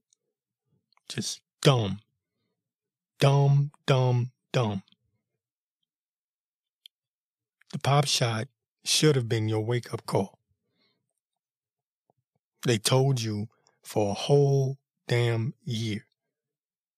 Just 1.08 1.42
dumb. 1.62 2.00
Dumb, 3.20 3.72
dumb, 3.86 4.32
dumb. 4.52 4.84
The 7.72 7.80
pop 7.80 8.08
shot 8.08 8.48
should 8.84 9.16
have 9.16 9.30
been 9.30 9.50
your 9.50 9.62
wake 9.62 9.94
up 9.94 10.06
call. 10.06 10.40
They 12.66 12.78
told 12.78 13.22
you 13.22 13.50
for 13.84 14.12
a 14.12 14.16
whole 14.16 14.78
damn 15.08 15.54
year 15.64 16.08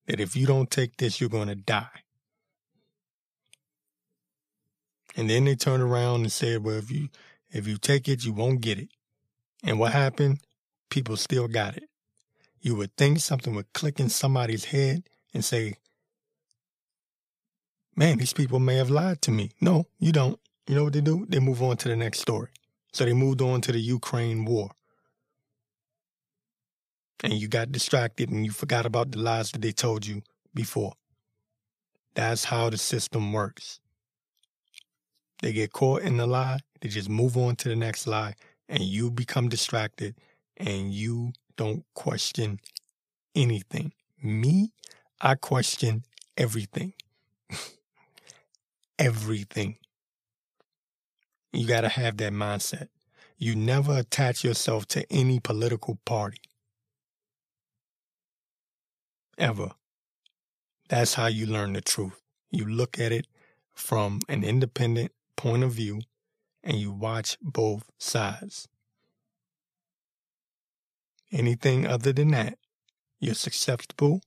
that 0.06 0.20
if 0.20 0.36
you 0.36 0.48
don't 0.48 0.72
take 0.72 0.98
this, 0.98 1.20
you're 1.20 1.30
going 1.30 1.50
to 1.50 1.56
die. 1.56 2.04
And 5.18 5.30
then 5.30 5.44
they 5.44 5.56
turned 5.56 5.84
around 5.84 6.22
and 6.22 6.32
said, 6.32 6.64
well, 6.64 6.78
if 6.78 6.90
you, 6.90 7.10
if 7.52 7.68
you 7.68 7.78
take 7.78 8.08
it, 8.08 8.24
you 8.24 8.32
won't 8.32 8.62
get 8.62 8.80
it. 8.80 8.90
And 9.64 9.80
what 9.80 9.92
happened? 9.92 10.40
people 10.90 11.18
still 11.18 11.48
got 11.48 11.78
it. 11.78 11.90
You 12.62 12.76
would 12.76 12.96
think 12.98 13.20
something 13.20 13.56
would 13.56 13.72
click 13.74 14.00
in 14.00 14.10
somebody's 14.10 14.66
head 14.66 15.04
and 15.34 15.44
say, 15.44 15.76
man, 17.96 18.18
these 18.18 18.34
people 18.34 18.60
may 18.60 18.76
have 18.76 18.90
lied 18.90 19.22
to 19.24 19.32
me. 19.32 19.52
No, 19.62 19.86
you 20.00 20.12
don't. 20.12 20.40
You 20.68 20.76
know 20.76 20.86
what 20.86 20.94
they 20.94 21.02
do? 21.02 21.26
They 21.30 21.40
move 21.40 21.62
on 21.62 21.78
to 21.78 21.88
the 21.88 21.96
next 21.96 22.20
story. 22.20 22.50
So 22.92 23.06
they 23.06 23.14
moved 23.14 23.42
on 23.42 23.62
to 23.62 23.72
the 23.72 23.80
Ukraine 23.80 24.44
war. 24.46 24.72
And 27.24 27.34
you 27.34 27.48
got 27.48 27.72
distracted 27.72 28.30
and 28.30 28.46
you 28.46 28.52
forgot 28.52 28.86
about 28.86 29.12
the 29.12 29.20
lies 29.20 29.52
that 29.52 29.62
they 29.62 29.72
told 29.72 30.06
you 30.06 30.22
before. 30.54 30.94
That's 32.16 32.46
how 32.46 32.70
the 32.70 32.78
system 32.78 33.34
works. 33.34 33.80
They 35.42 35.54
get 35.54 35.72
caught 35.72 36.02
in 36.02 36.18
the 36.18 36.28
lie, 36.28 36.60
they 36.82 36.90
just 36.90 37.10
move 37.10 37.38
on 37.38 37.56
to 37.58 37.70
the 37.70 37.76
next 37.76 38.08
lie, 38.08 38.34
and 38.68 38.82
you 38.84 39.12
become 39.12 39.50
distracted 39.50 40.16
and 40.58 40.94
you 40.94 41.34
don't 41.56 41.86
question 41.94 42.60
anything. 43.36 43.94
Me, 44.22 44.72
I 45.22 45.36
question 45.36 46.04
everything. 46.36 46.94
everything. 49.00 49.78
You 51.54 51.68
got 51.68 51.82
to 51.82 51.90
have 51.90 52.18
that 52.18 52.34
mindset. 52.34 52.90
You 53.38 53.56
never 53.56 53.98
attach 53.98 54.44
yourself 54.44 54.88
to 54.88 55.06
any 55.12 55.40
political 55.40 56.00
party. 56.06 56.42
Ever. 59.38 59.72
That's 60.90 61.14
how 61.14 61.28
you 61.28 61.46
learn 61.46 61.74
the 61.74 61.82
truth. 61.82 62.20
You 62.50 62.66
look 62.66 63.00
at 63.00 63.12
it 63.12 63.28
from 63.76 64.22
an 64.28 64.44
independent 64.44 65.12
point 65.38 65.64
of 65.64 65.72
view 65.72 66.02
and 66.64 66.78
you 66.78 66.92
watch 66.92 67.38
both 67.42 67.90
sides. 67.98 68.68
Anything 71.32 71.88
other 71.88 72.12
than 72.12 72.32
that, 72.32 72.58
you're 73.20 73.36
susceptible 73.36 74.22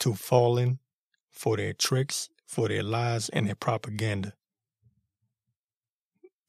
to 0.00 0.14
falling 0.14 0.78
for 1.30 1.56
their 1.56 1.72
tricks, 1.72 2.28
for 2.46 2.68
their 2.68 2.82
lies, 2.82 3.28
and 3.28 3.46
their 3.46 3.54
propaganda. 3.54 4.32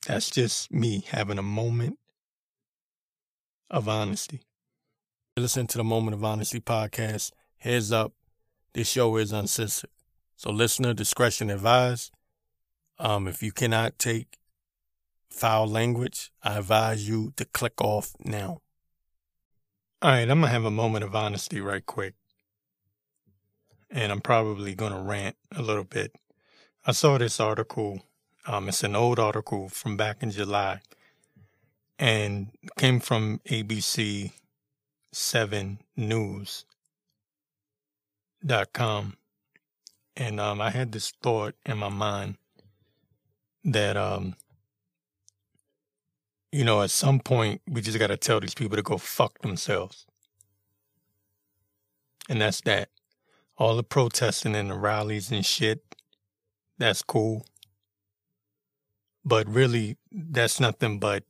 That's 0.07 0.29
just 0.29 0.71
me 0.71 1.03
having 1.09 1.37
a 1.37 1.43
moment 1.43 1.99
of 3.69 3.87
honesty. 3.87 4.41
Listen 5.37 5.67
to 5.67 5.77
the 5.77 5.83
Moment 5.83 6.15
of 6.15 6.23
Honesty 6.23 6.59
podcast. 6.59 7.31
Heads 7.59 7.91
up, 7.91 8.13
this 8.73 8.89
show 8.89 9.15
is 9.17 9.31
uncensored. 9.31 9.89
So, 10.35 10.51
listener 10.51 10.93
discretion 10.93 11.49
advised. 11.49 12.11
Um, 12.99 13.27
if 13.27 13.41
you 13.41 13.51
cannot 13.51 13.97
take 13.97 14.37
foul 15.29 15.67
language, 15.67 16.31
I 16.43 16.57
advise 16.57 17.07
you 17.07 17.31
to 17.37 17.45
click 17.45 17.81
off 17.81 18.13
now. 18.23 18.61
All 20.01 20.11
right, 20.11 20.29
I'm 20.29 20.39
going 20.39 20.43
to 20.43 20.47
have 20.47 20.65
a 20.65 20.71
moment 20.71 21.05
of 21.05 21.15
honesty 21.15 21.61
right 21.61 21.85
quick. 21.85 22.15
And 23.89 24.11
I'm 24.11 24.21
probably 24.21 24.75
going 24.75 24.91
to 24.93 24.99
rant 24.99 25.35
a 25.55 25.61
little 25.61 25.83
bit. 25.83 26.13
I 26.85 26.91
saw 26.91 27.17
this 27.17 27.39
article. 27.39 28.01
Um, 28.45 28.69
it's 28.69 28.83
an 28.83 28.95
old 28.95 29.17
article 29.17 29.69
from 29.69 29.97
back 29.97 30.21
in 30.21 30.31
July 30.31 30.81
and 31.97 32.49
came 32.77 32.99
from 32.99 33.39
ABC 33.49 34.31
7 35.11 35.79
News.com. 35.97 36.65
And 40.15 40.39
um, 40.39 40.61
I 40.61 40.69
had 40.69 40.91
this 40.91 41.11
thought 41.21 41.55
in 41.65 41.77
my 41.77 41.89
mind 41.89 42.37
that 43.63 43.97
um, 43.97 44.35
you 46.51 46.63
know, 46.63 46.81
at 46.81 46.89
some 46.89 47.19
point, 47.19 47.61
we 47.67 47.81
just 47.81 47.99
got 47.99 48.07
to 48.07 48.17
tell 48.17 48.39
these 48.39 48.55
people 48.55 48.75
to 48.75 48.83
go 48.83 48.97
fuck 48.97 49.39
themselves. 49.39 50.05
And 52.27 52.41
that's 52.41 52.61
that. 52.61 52.89
All 53.57 53.75
the 53.75 53.83
protesting 53.83 54.55
and 54.55 54.71
the 54.71 54.75
rallies 54.75 55.31
and 55.31 55.45
shit, 55.45 55.83
that's 56.77 57.01
cool. 57.01 57.45
But 59.25 59.47
really, 59.47 59.97
that's 60.11 60.59
nothing 60.59 60.97
but 60.97 61.23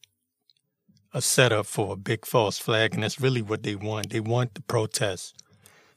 a 1.11 1.21
setup 1.21 1.65
for 1.65 1.93
a 1.93 1.97
big 1.97 2.25
false 2.25 2.59
flag, 2.59 2.93
and 2.93 3.03
that's 3.03 3.19
really 3.19 3.41
what 3.41 3.63
they 3.63 3.75
want. 3.75 4.11
They 4.11 4.19
want 4.19 4.53
the 4.53 4.61
protest. 4.61 5.41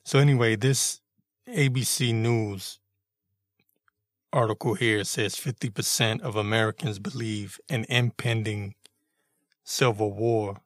So 0.05 0.19
anyway, 0.19 0.57
this 0.57 1.01
ABC 1.47 2.15
News 2.15 2.79
article 4.33 4.75
here 4.75 5.05
says 5.05 5.35
50% 5.37 6.21
of 6.23 6.37
Americans 6.37 6.99
believe 6.99 7.61
an 7.69 7.85
impending 7.89 8.75
civil 9.65 10.13
war 10.13 10.59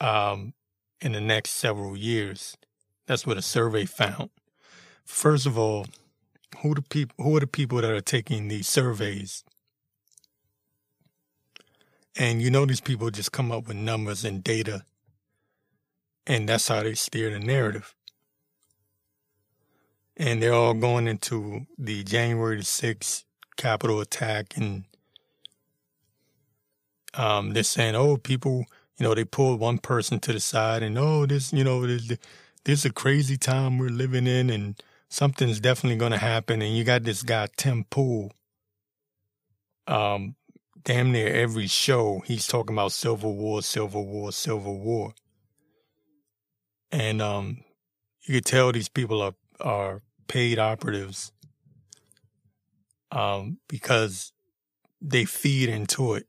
um, 0.00 0.54
in 1.00 1.12
the 1.12 1.20
next 1.20 1.50
several 1.50 1.96
years. 1.96 2.56
That's 3.06 3.26
what 3.26 3.36
a 3.36 3.42
survey 3.42 3.84
found. 3.84 4.30
First 5.04 5.46
of 5.46 5.58
all, 5.58 5.86
who 6.58 6.74
the 6.74 6.82
people 6.82 7.24
who 7.24 7.36
are 7.36 7.40
the 7.40 7.46
people 7.46 7.80
that 7.80 7.90
are 7.90 8.00
taking 8.00 8.48
these 8.48 8.68
surveys? 8.68 9.44
And 12.18 12.40
you 12.40 12.50
know 12.50 12.64
these 12.64 12.80
people 12.80 13.10
just 13.10 13.30
come 13.30 13.52
up 13.52 13.68
with 13.68 13.76
numbers 13.76 14.24
and 14.24 14.42
data 14.42 14.84
and 16.26 16.48
that's 16.48 16.68
how 16.68 16.82
they 16.82 16.94
steer 16.94 17.30
the 17.30 17.38
narrative. 17.38 17.95
And 20.16 20.42
they're 20.42 20.54
all 20.54 20.74
going 20.74 21.08
into 21.08 21.66
the 21.78 22.02
January 22.04 22.60
6th 22.60 23.24
Capitol 23.56 24.00
attack 24.00 24.56
and 24.56 24.84
um, 27.14 27.54
they're 27.54 27.62
saying, 27.62 27.94
oh, 27.94 28.18
people, 28.18 28.66
you 28.98 29.04
know, 29.04 29.14
they 29.14 29.24
pulled 29.24 29.60
one 29.60 29.78
person 29.78 30.20
to 30.20 30.32
the 30.32 30.40
side 30.40 30.82
and, 30.82 30.98
oh, 30.98 31.24
this, 31.26 31.52
you 31.52 31.64
know, 31.64 31.86
this, 31.86 32.08
this 32.64 32.80
is 32.80 32.84
a 32.84 32.92
crazy 32.92 33.36
time 33.38 33.78
we're 33.78 33.88
living 33.88 34.26
in 34.26 34.50
and 34.50 34.82
something's 35.08 35.60
definitely 35.60 35.98
going 35.98 36.12
to 36.12 36.18
happen. 36.18 36.60
And 36.60 36.76
you 36.76 36.84
got 36.84 37.04
this 37.04 37.22
guy, 37.22 37.48
Tim 37.56 37.84
Pool. 37.84 38.32
Um, 39.86 40.34
damn 40.82 41.12
near 41.12 41.32
every 41.32 41.68
show, 41.68 42.22
he's 42.26 42.46
talking 42.46 42.74
about 42.74 42.92
Civil 42.92 43.34
War, 43.34 43.62
Civil 43.62 44.06
War, 44.06 44.32
Civil 44.32 44.78
War. 44.78 45.14
And 46.90 47.22
um, 47.22 47.64
you 48.22 48.34
could 48.34 48.44
tell 48.44 48.72
these 48.72 48.88
people 48.88 49.22
are, 49.22 49.34
are 49.60 50.02
paid 50.28 50.58
operatives 50.58 51.32
um, 53.10 53.58
because 53.68 54.32
they 55.00 55.24
feed 55.24 55.68
into 55.68 56.14
it. 56.14 56.26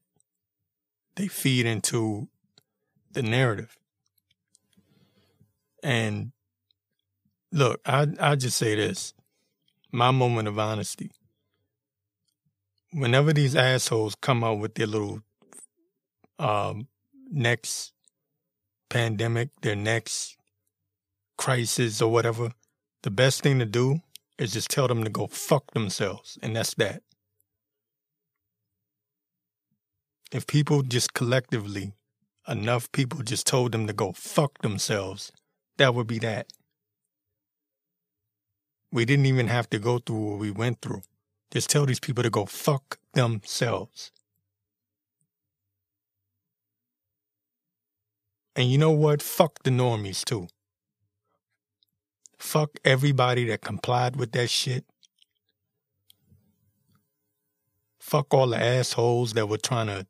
They 1.16 1.28
feed 1.28 1.66
into 1.66 2.30
the 3.12 3.24
narrative. 3.24 3.78
And 5.84 6.32
look, 7.52 7.82
I 7.86 8.08
I 8.20 8.36
just 8.36 8.58
say 8.58 8.76
this. 8.76 9.14
My 9.92 10.12
moment 10.12 10.48
of 10.48 10.60
honesty. 10.60 11.12
Whenever 12.94 13.34
these 13.34 13.56
assholes 13.56 14.16
come 14.16 14.44
out 14.44 14.60
with 14.60 14.76
their 14.76 14.88
little 14.88 15.22
um, 16.40 16.88
next 17.32 17.94
pandemic, 18.90 19.50
their 19.62 19.76
next 19.76 20.38
crisis 21.38 22.02
or 22.02 22.12
whatever, 22.12 22.52
the 23.04 23.12
best 23.12 23.42
thing 23.42 23.60
to 23.60 23.66
do 23.66 24.02
is 24.38 24.54
just 24.54 24.70
tell 24.70 24.88
them 24.88 25.04
to 25.04 25.10
go 25.10 25.28
fuck 25.28 25.72
themselves. 25.72 26.38
And 26.42 26.56
that's 26.56 26.74
that. 26.76 27.02
If 30.32 30.46
people 30.46 30.84
just 30.84 31.14
collectively, 31.14 31.94
enough 32.48 32.92
people 32.92 33.22
just 33.22 33.48
told 33.48 33.72
them 33.72 33.88
to 33.88 33.94
go 33.94 34.12
fuck 34.12 34.62
themselves, 34.62 35.32
that 35.78 35.96
would 35.96 36.08
be 36.08 36.20
that. 36.20 36.48
We 38.92 39.06
didn't 39.06 39.26
even 39.26 39.48
have 39.48 39.70
to 39.72 39.80
go 39.80 40.00
through 40.00 40.32
what 40.32 40.40
we 40.40 40.52
went 40.52 40.82
through. 40.82 41.02
Just 41.52 41.70
tell 41.70 41.86
these 41.86 42.00
people 42.00 42.24
to 42.24 42.30
go 42.30 42.46
fuck 42.46 43.00
themselves. 43.14 44.12
And 48.56 48.72
you 48.72 48.78
know 48.78 48.92
what? 48.92 49.22
Fuck 49.22 49.64
the 49.64 49.70
normies 49.70 50.26
too. 50.26 50.48
Fuck 52.38 52.78
everybody 52.86 53.46
that 53.46 53.62
complied 53.62 54.16
with 54.16 54.32
that 54.34 54.50
shit. 54.50 54.86
Fuck 58.00 58.34
all 58.34 58.48
the 58.48 58.62
assholes 58.62 59.34
that 59.34 59.50
were 59.50 59.58
trying 59.58 59.88
to 59.88 60.08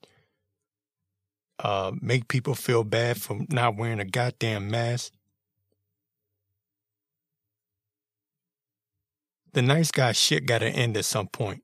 uh, 1.59 1.91
make 2.01 2.27
people 2.27 2.53
feel 2.53 2.83
bad 2.83 3.19
for 3.19 3.39
not 3.49 3.75
wearing 3.75 3.99
a 3.99 4.05
goddamn 4.05 4.69
mask. 4.69 5.13
The 9.53 9.61
nice 9.61 9.89
guy 9.89 10.11
shit 10.11 10.45
got 10.45 10.59
to 10.59 10.69
end 10.69 10.97
at 10.97 11.05
some 11.05 11.27
point. 11.27 11.63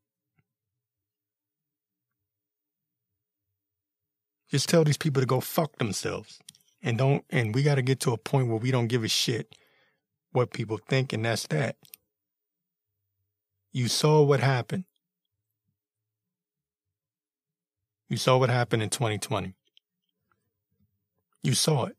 Just 4.49 4.69
tell 4.69 4.83
these 4.83 4.97
people 4.97 5.21
to 5.21 5.27
go 5.27 5.39
fuck 5.39 5.77
themselves. 5.77 6.39
And 6.81 6.97
don't 6.97 7.23
and 7.29 7.53
we 7.53 7.63
got 7.63 7.75
to 7.75 7.81
get 7.81 7.99
to 8.01 8.11
a 8.11 8.17
point 8.17 8.47
where 8.47 8.57
we 8.57 8.71
don't 8.71 8.87
give 8.87 9.03
a 9.03 9.07
shit 9.07 9.55
what 10.33 10.51
people 10.51 10.77
think, 10.77 11.13
and 11.13 11.23
that's 11.23 11.47
that. 11.47 11.77
You 13.71 13.87
saw 13.87 14.21
what 14.21 14.39
happened. 14.39 14.85
You 18.09 18.17
saw 18.17 18.37
what 18.37 18.49
happened 18.49 18.83
in 18.83 18.89
2020. 18.89 19.55
You 21.41 21.53
saw 21.53 21.85
it. 21.85 21.97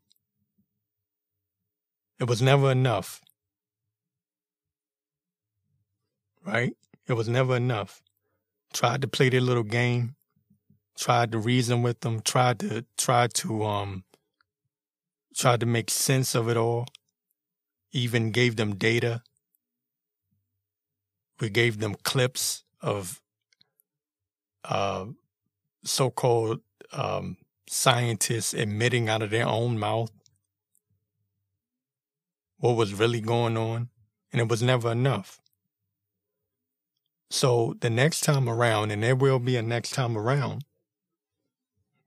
It 2.20 2.28
was 2.28 2.40
never 2.40 2.70
enough. 2.70 3.20
Right? 6.46 6.76
It 7.08 7.14
was 7.14 7.28
never 7.28 7.56
enough. 7.56 8.02
Tried 8.72 9.00
to 9.02 9.08
play 9.08 9.28
their 9.28 9.40
little 9.40 9.62
game, 9.64 10.14
tried 10.96 11.32
to 11.32 11.38
reason 11.38 11.82
with 11.82 12.00
them, 12.00 12.20
tried 12.20 12.58
to 12.60 12.84
try 12.96 13.26
to 13.28 13.64
um 13.64 14.04
tried 15.36 15.60
to 15.60 15.66
make 15.66 15.90
sense 15.90 16.34
of 16.34 16.48
it 16.48 16.56
all 16.56 16.86
even 17.94 18.33
gave 18.33 18.57
them 18.57 18.74
data. 18.74 19.22
We 21.40 21.48
gave 21.48 21.78
them 21.78 21.94
clips 22.02 22.64
of 22.83 23.22
uh, 24.64 25.07
so 25.85 26.11
called 26.11 26.61
um, 26.92 27.38
scientists 27.68 28.52
admitting 28.52 29.09
out 29.09 29.22
of 29.22 29.30
their 29.30 29.46
own 29.46 29.78
mouth 29.78 30.11
what 32.59 32.76
was 32.76 32.94
really 32.94 33.20
going 33.20 33.57
on, 33.57 33.90
and 34.33 34.40
it 34.40 34.48
was 34.48 34.62
never 34.62 34.90
enough. 34.90 35.40
So 37.30 37.74
the 37.80 37.90
next 37.90 38.22
time 38.22 38.48
around, 38.48 38.90
and 38.90 39.02
there 39.02 39.16
will 39.16 39.38
be 39.38 39.57
a 39.57 39.62
next 39.62 39.90
time 39.90 40.16
around, 40.16 40.64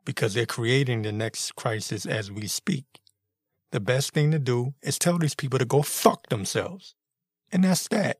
because 0.04 0.34
they're 0.34 0.46
creating 0.46 1.04
the 1.04 1.12
next 1.12 1.56
crisis 1.56 2.06
as 2.06 2.32
we 2.32 2.48
speak 2.48 2.86
the 3.72 3.80
best 3.80 4.12
thing 4.14 4.32
to 4.32 4.40
do 4.40 4.74
is 4.82 4.98
tell 4.98 5.18
these 5.18 5.36
people 5.36 5.60
to 5.60 5.66
go 5.66 5.82
fuck 5.82 6.30
themselves. 6.30 6.96
And 7.52 7.64
that's 7.64 7.88
that. 7.90 8.18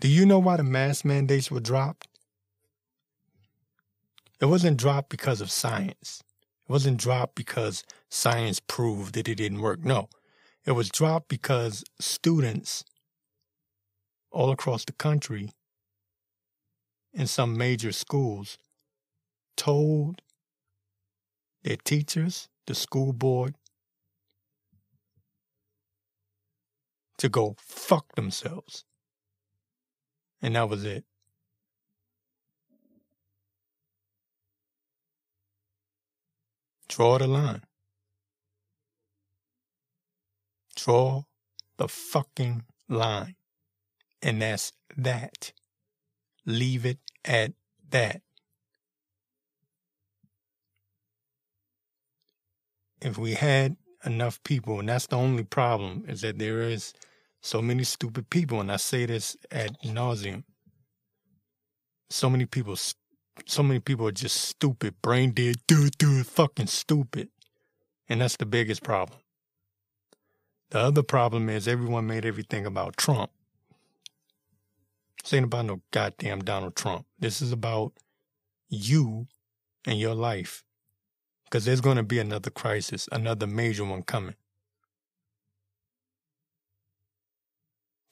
Do 0.00 0.08
you 0.08 0.26
know 0.26 0.38
why 0.38 0.56
the 0.56 0.64
mask 0.64 1.04
mandates 1.04 1.50
were 1.50 1.60
dropped? 1.60 2.08
It 4.40 4.46
wasn't 4.46 4.76
dropped 4.78 5.08
because 5.08 5.40
of 5.40 5.50
science. 5.50 6.22
It 6.68 6.72
wasn't 6.72 6.98
dropped 6.98 7.34
because 7.34 7.84
science 8.08 8.60
proved 8.60 9.14
that 9.14 9.28
it 9.28 9.36
didn't 9.36 9.60
work. 9.60 9.84
No, 9.84 10.08
it 10.66 10.72
was 10.72 10.88
dropped 10.88 11.28
because 11.28 11.84
students 11.98 12.84
all 14.30 14.50
across 14.50 14.84
the 14.84 14.92
country 14.92 15.50
in 17.12 17.26
some 17.26 17.56
major 17.56 17.92
schools 17.92 18.58
told 19.56 20.20
their 21.62 21.76
teachers, 21.76 22.48
the 22.66 22.74
school 22.74 23.12
board, 23.12 23.54
to 27.18 27.28
go 27.28 27.56
fuck 27.58 28.14
themselves. 28.14 28.84
And 30.42 30.56
that 30.56 30.68
was 30.68 30.84
it. 30.84 31.04
Draw 36.88 37.18
the 37.18 37.26
line. 37.26 37.62
Draw 40.76 41.22
the 41.76 41.88
fucking 41.88 42.64
line. 42.88 43.36
And 44.22 44.42
that's 44.42 44.72
that. 44.96 45.52
Leave 46.46 46.84
it 46.84 46.98
at 47.24 47.52
that. 47.90 48.22
If 53.00 53.18
we 53.18 53.34
had 53.34 53.76
enough 54.04 54.42
people, 54.44 54.80
and 54.80 54.88
that's 54.88 55.06
the 55.06 55.16
only 55.16 55.44
problem 55.44 56.04
is 56.08 56.20
that 56.22 56.38
there 56.38 56.62
is 56.62 56.92
so 57.40 57.60
many 57.60 57.84
stupid 57.84 58.30
people, 58.30 58.60
and 58.60 58.72
I 58.72 58.76
say 58.76 59.06
this 59.06 59.36
at 59.50 59.80
nauseum. 59.82 60.44
So 62.10 62.30
many 62.30 62.46
people, 62.46 62.76
so 63.46 63.62
many 63.62 63.80
people 63.80 64.06
are 64.06 64.12
just 64.12 64.36
stupid, 64.36 65.00
brain 65.02 65.32
dead, 65.32 65.56
dude, 65.66 65.98
dude, 65.98 66.26
fucking 66.26 66.68
stupid, 66.68 67.28
and 68.08 68.20
that's 68.20 68.36
the 68.36 68.46
biggest 68.46 68.82
problem. 68.82 69.18
The 70.70 70.80
other 70.80 71.02
problem 71.02 71.48
is 71.48 71.68
everyone 71.68 72.06
made 72.06 72.24
everything 72.24 72.66
about 72.66 72.96
Trump. 72.96 73.30
This 75.22 75.32
ain't 75.32 75.44
about 75.44 75.66
no 75.66 75.82
goddamn 75.90 76.40
Donald 76.40 76.76
Trump. 76.76 77.06
This 77.18 77.40
is 77.40 77.52
about 77.52 77.92
you 78.68 79.28
and 79.86 79.98
your 79.98 80.14
life. 80.14 80.63
Because 81.54 81.66
there's 81.66 81.80
going 81.80 81.98
to 81.98 82.02
be 82.02 82.18
another 82.18 82.50
crisis, 82.50 83.08
another 83.12 83.46
major 83.46 83.84
one 83.84 84.02
coming. 84.02 84.34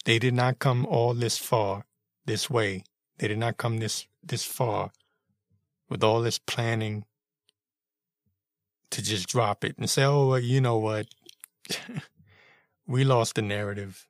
They 0.05 0.21
did 0.21 0.33
not 0.33 0.61
come 0.61 0.87
all 0.87 1.13
this 1.13 1.39
far, 1.39 1.85
this 2.25 2.49
way. 2.49 2.85
They 3.19 3.27
did 3.27 3.39
not 3.39 3.57
come 3.57 3.79
this 3.79 4.07
this 4.23 4.45
far 4.45 4.93
with 5.89 6.05
all 6.05 6.23
this 6.23 6.39
planning 6.39 7.05
to 8.93 9.03
just 9.03 9.27
drop 9.27 9.65
it 9.65 9.77
and 9.77 9.91
say, 9.91 10.05
"Oh, 10.05 10.29
well, 10.29 10.39
you 10.39 10.61
know 10.61 10.79
what? 10.79 11.09
we 12.87 13.03
lost 13.03 13.35
the 13.35 13.43
narrative. 13.43 14.07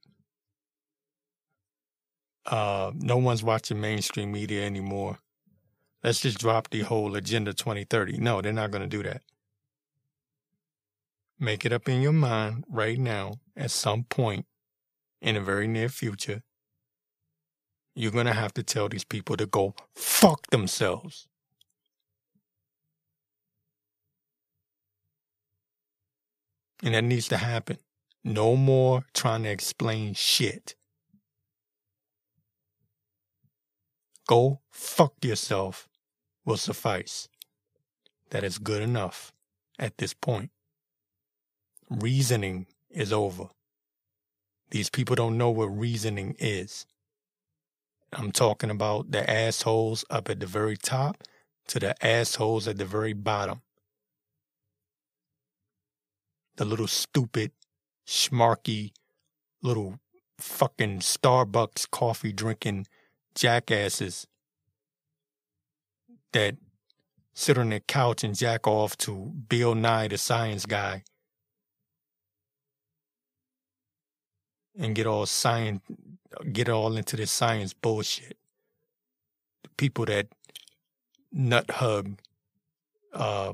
Uh, 2.45 2.93
no 2.95 3.17
one's 3.17 3.43
watching 3.43 3.81
mainstream 3.81 4.31
media 4.31 4.67
anymore. 4.67 5.21
Let's 6.03 6.21
just 6.21 6.39
drop 6.39 6.71
the 6.71 6.83
whole 6.83 7.15
Agenda 7.17 7.55
2030." 7.55 8.19
No, 8.19 8.41
they're 8.43 8.53
not 8.53 8.71
going 8.71 8.83
to 8.83 8.89
do 8.89 9.03
that. 9.05 9.23
Make 11.39 11.65
it 11.65 11.73
up 11.73 11.89
in 11.89 12.03
your 12.03 12.13
mind 12.13 12.65
right 12.69 12.99
now. 12.99 13.41
At 13.57 13.71
some 13.71 14.05
point, 14.05 14.47
in 15.21 15.35
the 15.35 15.41
very 15.41 15.67
near 15.67 15.89
future, 15.89 16.43
you're 17.95 18.13
going 18.13 18.27
to 18.27 18.33
have 18.33 18.55
to 18.55 18.63
tell 18.63 18.89
these 18.89 19.05
people 19.05 19.37
to 19.37 19.47
go 19.47 19.75
fuck 19.95 20.49
themselves. 20.51 21.29
And 26.83 26.95
that 26.95 27.05
needs 27.05 27.29
to 27.29 27.37
happen. 27.37 27.79
No 28.25 28.57
more 28.57 29.05
trying 29.15 29.45
to 29.45 29.51
explain 29.51 30.15
shit. 30.15 30.75
Go 34.27 34.61
fuck 34.71 35.25
yourself 35.25 35.89
will 36.45 36.57
suffice. 36.57 37.29
That 38.31 38.45
is 38.45 38.59
good 38.59 38.83
enough 38.83 39.33
at 39.79 39.99
this 39.99 40.15
point. 40.15 40.51
Reasoning 41.91 42.67
is 42.91 43.13
over. 43.13 43.49
These 44.71 44.91
people 44.91 45.15
don't 45.15 45.37
know 45.37 45.51
what 45.51 45.67
reasoning 45.67 46.35
is. 46.39 46.87
I'm 48.13 48.33
talking 48.33 48.71
about 48.71 49.11
the 49.11 49.29
assholes 49.29 50.05
up 50.11 50.31
at 50.31 50.41
the 50.41 50.47
very 50.47 50.77
top 50.77 51.25
to 51.69 51.79
the 51.79 52.05
assholes 52.05 52.67
at 52.67 52.79
the 52.79 52.85
very 52.85 53.13
bottom. 53.13 53.63
The 56.57 56.65
little 56.65 56.87
stupid, 56.87 57.53
schmarky, 58.07 58.93
little 59.63 59.99
fucking 60.39 61.01
Starbucks 61.01 61.91
coffee 61.91 62.33
drinking 62.33 62.87
jackasses 63.35 64.27
that 66.33 66.57
sit 67.35 67.59
on 67.59 67.71
their 67.71 67.81
couch 67.81 68.25
and 68.25 68.37
jack 68.37 68.67
off 68.67 68.97
to 68.99 69.33
Bill 69.49 69.75
Nye, 69.75 70.09
the 70.09 70.19
science 70.19 70.67
guy, 70.67 71.05
and 74.79 74.95
get 74.95 75.07
all 75.07 75.27
science, 75.27 75.81
get 76.53 76.69
all 76.69 76.97
into 76.97 77.17
this 77.17 77.31
science 77.31 77.73
bullshit. 77.73 78.37
The 79.63 79.69
people 79.77 80.05
that 80.07 80.29
nut 81.33 81.71
hug, 81.71 82.19
uh, 83.13 83.53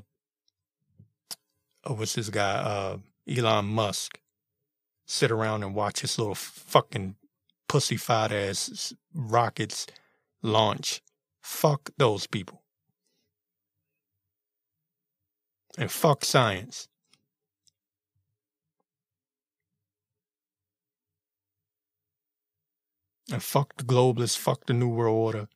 oh, 1.85 1.95
what's 1.95 2.15
this 2.15 2.31
guy, 2.31 2.53
uh, 2.55 2.99
Elon 3.29 3.67
Musk, 3.67 4.21
sit 5.07 5.31
around 5.31 5.63
and 5.63 5.75
watch 5.75 6.01
his 6.01 6.19
little 6.19 6.35
fucking 6.35 7.17
pussy 7.69 7.97
pussyfied 7.97 8.31
ass 8.33 8.95
rockets 9.15 9.87
launch. 10.43 11.03
Fuck 11.41 11.91
those 11.97 12.27
people. 12.27 12.58
And 15.79 15.91
fuck 15.93 16.25
science. 16.25 16.89
And 23.31 23.43
fuck 23.43 23.77
the 23.77 23.85
globalists, 23.85 24.37
fuck 24.37 24.67
the 24.67 24.73
New 24.73 24.89
World 24.89 25.17
Order, 25.17 25.49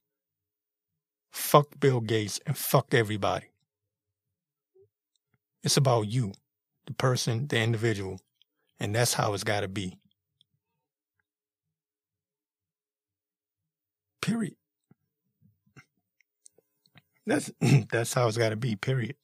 fuck 1.32 1.80
Bill 1.80 2.00
Gates, 2.00 2.38
and 2.46 2.56
fuck 2.56 2.94
everybody. 2.94 3.46
It's 5.64 5.76
about 5.76 6.02
you, 6.02 6.32
the 6.86 6.94
person, 6.94 7.48
the 7.48 7.58
individual, 7.58 8.20
and 8.78 8.94
that's 8.94 9.14
how 9.14 9.34
it's 9.34 9.44
got 9.44 9.60
to 9.60 9.68
be. 9.68 9.98
Period. 14.20 14.54
That's 17.26 17.50
that's 17.90 18.14
how 18.14 18.28
it's 18.28 18.36
got 18.38 18.50
to 18.50 18.56
be. 18.56 18.76
Period. 18.76 19.16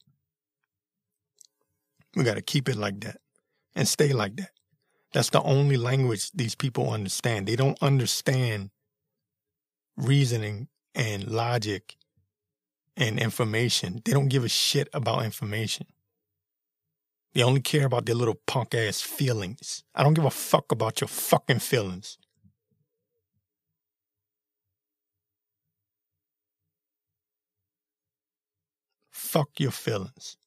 We 2.15 2.23
got 2.23 2.35
to 2.35 2.41
keep 2.41 2.69
it 2.69 2.75
like 2.75 2.99
that 3.01 3.17
and 3.75 3.87
stay 3.87 4.13
like 4.13 4.35
that. 4.37 4.51
That's 5.13 5.29
the 5.29 5.41
only 5.41 5.77
language 5.77 6.31
these 6.31 6.55
people 6.55 6.91
understand. 6.91 7.47
They 7.47 7.55
don't 7.55 7.81
understand 7.81 8.71
reasoning 9.97 10.67
and 10.95 11.27
logic 11.27 11.95
and 12.97 13.19
information. 13.19 14.01
They 14.05 14.11
don't 14.11 14.27
give 14.27 14.43
a 14.43 14.49
shit 14.49 14.89
about 14.93 15.25
information. 15.25 15.87
They 17.33 17.43
only 17.43 17.61
care 17.61 17.85
about 17.85 18.05
their 18.05 18.15
little 18.15 18.39
punk 18.47 18.73
ass 18.73 19.01
feelings. 19.01 19.83
I 19.95 20.03
don't 20.03 20.15
give 20.15 20.25
a 20.25 20.31
fuck 20.31 20.71
about 20.71 21.01
your 21.01 21.07
fucking 21.07 21.59
feelings. 21.59 22.17
Fuck 29.11 29.59
your 29.59 29.69
feelings. 29.71 30.38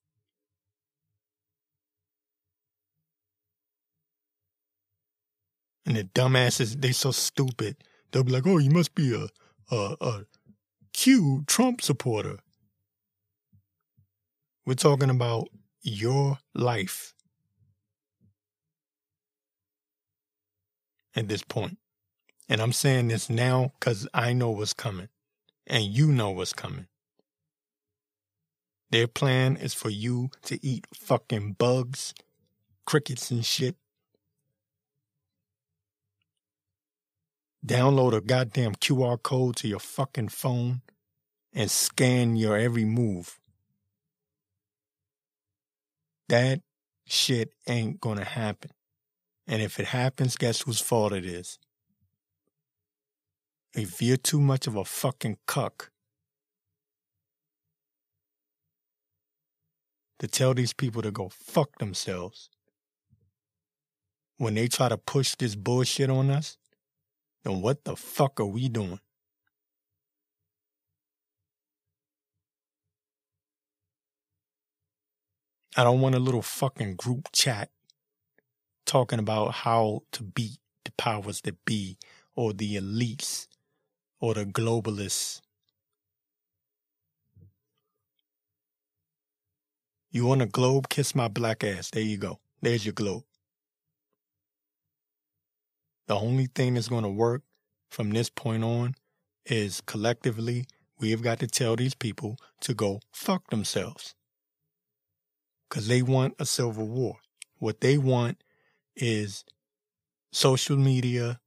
And 5.85 5.97
the 5.97 6.05
dumbasses, 6.05 6.81
they 6.81 6.93
so 6.93 7.11
stupid. 7.11 7.77
They'll 8.11 8.25
be 8.25 8.33
like, 8.33 8.47
"Oh, 8.47 8.59
you 8.59 8.71
must 8.71 8.95
be 8.95 9.15
a 9.15 9.29
a, 9.75 9.97
a 10.01 10.25
Q 10.93 11.45
Trump 11.47 11.83
supporter." 11.83 12.39
We're 14.65 14.75
talking 14.75 15.11
about 15.11 15.49
your 15.83 16.39
life 16.55 17.15
at 21.17 21.29
this 21.29 21.43
point. 21.43 21.79
And 22.49 22.61
I'm 22.61 22.73
saying 22.73 23.09
this 23.09 23.29
now 23.31 23.73
because 23.79 24.07
I 24.15 24.33
know 24.33 24.51
what's 24.51 24.73
coming, 24.73 25.09
and 25.67 25.85
you 25.85 26.13
know 26.13 26.31
what's 26.31 26.53
coming. 26.53 26.87
Their 28.91 29.07
plan 29.09 29.57
is 29.57 29.73
for 29.73 29.89
you 29.89 30.31
to 30.43 30.65
eat 30.65 30.87
fucking 30.95 31.55
bugs, 31.55 32.13
crickets, 32.85 33.31
and 33.31 33.45
shit 33.45 33.77
download 37.65 38.13
a 38.13 38.21
goddamn 38.21 38.75
QR 38.75 39.23
code 39.23 39.57
to 39.57 39.69
your 39.69 39.79
fucking 39.79 40.29
phone 40.29 40.83
and 41.53 41.71
scan 41.71 42.37
your 42.37 42.57
every 42.57 42.85
move. 42.85 43.39
That 46.29 46.61
shit 47.07 47.53
ain't 47.69 48.01
gonna 48.01 48.25
happen. 48.25 48.71
And 49.47 49.61
if 49.61 49.79
it 49.79 49.87
happens, 49.87 50.37
guess 50.37 50.63
whose 50.63 50.81
fault 50.81 51.13
it 51.13 51.25
is? 51.25 51.59
If 53.75 54.03
you're 54.03 54.17
too 54.17 54.41
much 54.41 54.67
of 54.67 54.77
a 54.77 54.85
fucking 54.85 55.39
cuck 55.47 55.91
to 60.19 60.29
tell 60.29 60.55
these 60.55 60.73
people 60.73 61.03
to 61.03 61.11
go 61.11 61.29
fuck 61.29 61.79
themselves 61.79 62.49
when 64.37 64.55
they 64.55 64.69
try 64.69 64.89
to 64.89 64.99
push 64.99 65.35
this 65.35 65.55
bullshit 65.55 66.11
on 66.11 66.31
us, 66.31 66.59
then 67.45 67.61
what 67.61 67.85
the 67.85 67.97
fuck 67.97 68.41
are 68.41 68.47
we 68.47 68.69
doing? 68.69 69.01
I 75.77 75.85
don't 75.85 76.01
want 76.01 76.15
a 76.15 76.19
little 76.21 76.43
fucking 76.43 76.97
group 76.97 77.29
chat 77.33 77.71
talking 78.85 79.19
about 79.19 79.53
how 79.53 80.03
to 80.13 80.23
beat 80.23 80.59
the 80.85 80.93
powers 80.93 81.41
that 81.43 81.65
be 81.65 81.97
or 82.35 82.53
the 82.53 82.77
elites 82.77 83.47
or 84.21 84.35
the 84.35 84.45
globalists. 84.45 85.41
You 90.11 90.27
want 90.27 90.43
a 90.43 90.47
globe? 90.47 90.91
Kiss 90.91 91.15
my 91.15 91.29
black 91.29 91.65
ass. 91.65 91.91
There 91.91 92.03
you 92.03 92.19
go. 92.19 92.41
There's 92.61 92.85
your 92.85 92.93
globe. 92.93 93.25
The 96.07 96.17
only 96.17 96.47
thing 96.47 96.75
that's 96.75 96.89
going 96.89 97.05
to 97.05 97.11
work 97.11 97.43
from 97.91 98.11
this 98.11 98.29
point 98.29 98.65
on 98.65 98.95
is 99.47 99.81
collectively, 99.81 100.67
we 100.99 101.11
have 101.11 101.23
got 101.23 101.39
to 101.41 101.47
tell 101.47 101.77
these 101.77 101.95
people 101.95 102.37
to 102.61 102.75
go 102.75 103.01
fuck 103.13 103.51
themselves. 103.51 104.15
Because 105.69 105.89
they 105.89 106.03
want 106.03 106.35
a 106.39 106.47
civil 106.47 106.87
war. 106.87 107.17
What 107.59 107.81
they 107.81 107.97
want 107.97 108.43
is 108.97 109.45
social 110.33 110.77
media 110.77 111.41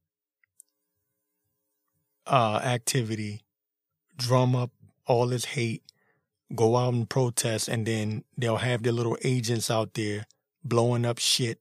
uh, 2.25 2.59
activity, 2.63 3.41
drum 4.17 4.55
up 4.55 4.71
all 5.05 5.27
this 5.27 5.45
hate, 5.45 5.83
go 6.55 6.75
out 6.77 6.93
and 6.93 7.09
protest, 7.09 7.67
and 7.67 7.85
then 7.85 8.23
they'll 8.37 8.57
have 8.57 8.83
their 8.83 8.93
little 8.93 9.17
agents 9.23 9.69
out 9.69 9.93
there 9.93 10.25
blowing 10.63 11.05
up 11.05 11.19
shit. 11.19 11.59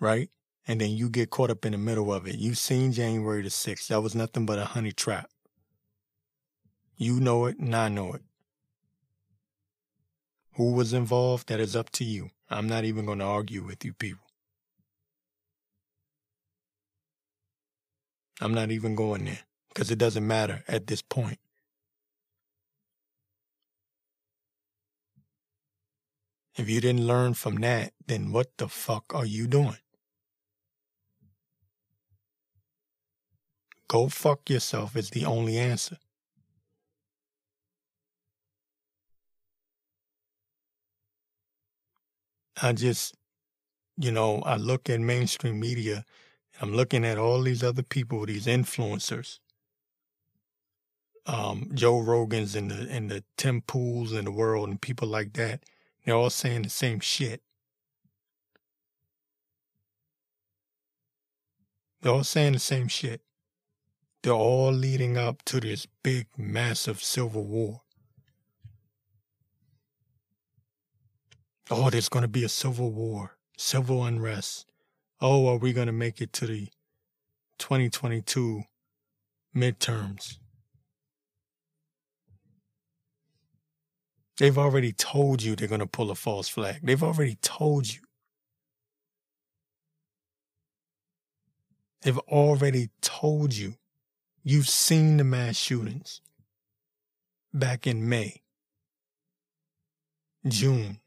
Right? 0.00 0.30
And 0.66 0.80
then 0.80 0.90
you 0.90 1.08
get 1.08 1.30
caught 1.30 1.50
up 1.50 1.64
in 1.64 1.72
the 1.72 1.78
middle 1.78 2.12
of 2.12 2.26
it. 2.26 2.36
You've 2.36 2.58
seen 2.58 2.92
January 2.92 3.42
the 3.42 3.48
6th. 3.48 3.88
That 3.88 4.02
was 4.02 4.14
nothing 4.14 4.46
but 4.46 4.58
a 4.58 4.64
honey 4.66 4.92
trap. 4.92 5.30
You 6.96 7.20
know 7.20 7.46
it, 7.46 7.58
and 7.58 7.74
I 7.74 7.88
know 7.88 8.12
it. 8.12 8.22
Who 10.54 10.72
was 10.72 10.92
involved? 10.92 11.48
That 11.48 11.60
is 11.60 11.76
up 11.76 11.90
to 11.90 12.04
you. 12.04 12.30
I'm 12.50 12.68
not 12.68 12.84
even 12.84 13.06
going 13.06 13.20
to 13.20 13.24
argue 13.24 13.62
with 13.64 13.84
you 13.84 13.92
people. 13.92 14.26
I'm 18.40 18.54
not 18.54 18.70
even 18.70 18.94
going 18.94 19.24
there 19.24 19.40
because 19.68 19.90
it 19.90 19.98
doesn't 19.98 20.26
matter 20.26 20.64
at 20.68 20.86
this 20.86 21.02
point. 21.02 21.38
If 26.56 26.68
you 26.68 26.80
didn't 26.80 27.06
learn 27.06 27.34
from 27.34 27.56
that, 27.56 27.92
then 28.06 28.32
what 28.32 28.56
the 28.58 28.68
fuck 28.68 29.14
are 29.14 29.26
you 29.26 29.46
doing? 29.46 29.76
Go 33.88 34.08
fuck 34.08 34.50
yourself 34.50 34.96
is 34.96 35.10
the 35.10 35.24
only 35.26 35.58
answer. 35.58 35.98
I 42.60 42.72
just, 42.72 43.14
you 43.96 44.10
know, 44.12 44.40
I 44.42 44.56
look 44.56 44.90
at 44.90 45.00
mainstream 45.00 45.60
media 45.60 46.04
I'm 46.60 46.72
looking 46.74 47.04
at 47.04 47.18
all 47.18 47.42
these 47.42 47.62
other 47.62 47.82
people, 47.82 48.26
these 48.26 48.46
influencers, 48.46 49.38
um, 51.26 51.70
Joe 51.74 51.96
Rogans 52.00 52.56
and 52.56 52.70
the 52.70 52.88
and 52.90 53.10
the 53.10 53.24
Tim 53.36 53.62
Pools 53.62 54.12
in 54.12 54.24
the 54.24 54.32
world 54.32 54.68
and 54.68 54.80
people 54.80 55.08
like 55.08 55.34
that. 55.34 55.62
They're 56.04 56.14
all 56.14 56.30
saying 56.30 56.62
the 56.62 56.70
same 56.70 57.00
shit. 57.00 57.42
They're 62.02 62.12
all 62.12 62.24
saying 62.24 62.54
the 62.54 62.58
same 62.58 62.88
shit. 62.88 63.22
They're 64.22 64.32
all 64.32 64.72
leading 64.72 65.16
up 65.16 65.44
to 65.46 65.60
this 65.60 65.86
big, 66.02 66.26
massive 66.36 67.02
civil 67.02 67.44
war. 67.44 67.82
Oh, 71.70 71.90
there's 71.90 72.08
going 72.08 72.22
to 72.22 72.28
be 72.28 72.44
a 72.44 72.48
civil 72.48 72.90
war, 72.90 73.36
civil 73.56 74.04
unrest 74.04 74.68
oh, 75.20 75.48
are 75.48 75.58
we 75.58 75.72
going 75.72 75.86
to 75.86 75.92
make 75.92 76.20
it 76.20 76.32
to 76.34 76.46
the 76.46 76.68
2022 77.58 78.62
midterms? 79.54 80.38
They've 84.38 84.58
already 84.58 84.92
told 84.92 85.42
you 85.42 85.56
they're 85.56 85.66
going 85.66 85.80
to 85.80 85.86
pull 85.86 86.12
a 86.12 86.14
false 86.14 86.48
flag. 86.48 86.80
They've 86.82 87.02
already 87.02 87.36
told 87.42 87.92
you. 87.92 88.00
They've 92.02 92.18
already 92.18 92.90
told 93.02 93.54
you. 93.54 93.74
You've 94.42 94.68
seen 94.68 95.16
the 95.18 95.24
mass 95.24 95.56
shootings 95.56 96.20
back 97.52 97.86
in 97.86 98.08
May, 98.08 98.42
June. 100.46 101.00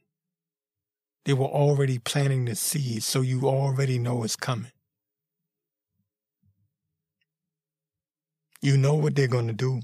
They 1.25 1.33
were 1.33 1.45
already 1.45 1.99
planting 1.99 2.45
the 2.45 2.55
seeds, 2.55 3.05
so 3.05 3.21
you 3.21 3.47
already 3.47 3.99
know 3.99 4.23
it's 4.23 4.35
coming. 4.35 4.71
You 8.61 8.77
know 8.77 8.93
what 8.93 9.15
they're 9.15 9.27
going 9.27 9.47
to 9.47 9.53
do. 9.53 9.81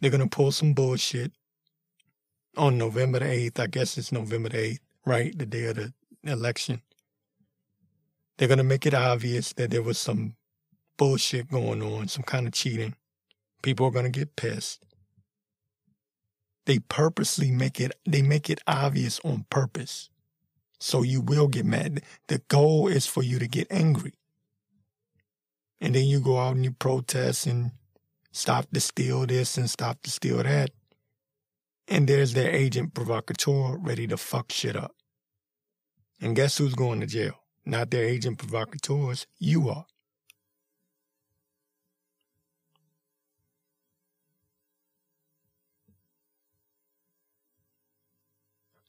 They're 0.00 0.10
going 0.10 0.22
to 0.22 0.28
pull 0.28 0.50
some 0.50 0.74
bullshit 0.74 1.32
on 2.56 2.76
November 2.76 3.20
the 3.20 3.26
8th. 3.26 3.60
I 3.60 3.66
guess 3.68 3.96
it's 3.96 4.10
November 4.10 4.48
the 4.48 4.58
8th, 4.58 4.80
right? 5.06 5.38
The 5.38 5.46
day 5.46 5.64
of 5.66 5.76
the 5.76 5.92
election. 6.24 6.82
They're 8.36 8.48
going 8.48 8.58
to 8.58 8.64
make 8.64 8.86
it 8.86 8.94
obvious 8.94 9.52
that 9.52 9.70
there 9.70 9.82
was 9.82 9.98
some 9.98 10.34
bullshit 10.96 11.50
going 11.50 11.82
on, 11.82 12.08
some 12.08 12.22
kind 12.22 12.46
of 12.46 12.52
cheating. 12.52 12.94
People 13.62 13.86
are 13.86 13.92
going 13.92 14.10
to 14.10 14.18
get 14.18 14.36
pissed. 14.36 14.84
They 16.66 16.78
purposely 16.78 17.50
make 17.50 17.80
it, 17.80 17.92
they 18.06 18.22
make 18.22 18.48
it 18.48 18.60
obvious 18.66 19.20
on 19.24 19.46
purpose. 19.50 20.10
So 20.78 21.02
you 21.02 21.20
will 21.20 21.48
get 21.48 21.64
mad. 21.64 22.02
The 22.28 22.38
goal 22.48 22.88
is 22.88 23.06
for 23.06 23.22
you 23.22 23.38
to 23.38 23.48
get 23.48 23.68
angry. 23.70 24.14
And 25.80 25.94
then 25.94 26.06
you 26.06 26.20
go 26.20 26.38
out 26.38 26.54
and 26.56 26.64
you 26.64 26.72
protest 26.72 27.46
and 27.46 27.72
stop 28.32 28.70
to 28.72 28.80
steal 28.80 29.26
this 29.26 29.56
and 29.56 29.68
stop 29.68 30.02
to 30.02 30.10
steal 30.10 30.42
that. 30.42 30.70
And 31.88 32.08
there's 32.08 32.34
their 32.34 32.50
agent 32.50 32.94
provocateur 32.94 33.76
ready 33.76 34.06
to 34.06 34.16
fuck 34.16 34.52
shit 34.52 34.76
up. 34.76 34.94
And 36.20 36.36
guess 36.36 36.58
who's 36.58 36.74
going 36.74 37.00
to 37.00 37.06
jail? 37.06 37.34
Not 37.64 37.90
their 37.90 38.04
agent 38.04 38.38
provocateurs, 38.38 39.26
you 39.38 39.68
are. 39.68 39.86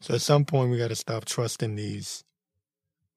So 0.03 0.15
at 0.15 0.21
some 0.21 0.43
point, 0.43 0.69
we 0.69 0.77
got 0.77 0.89
to 0.89 0.97
stop 0.97 1.23
trusting 1.23 1.75
these 1.75 2.25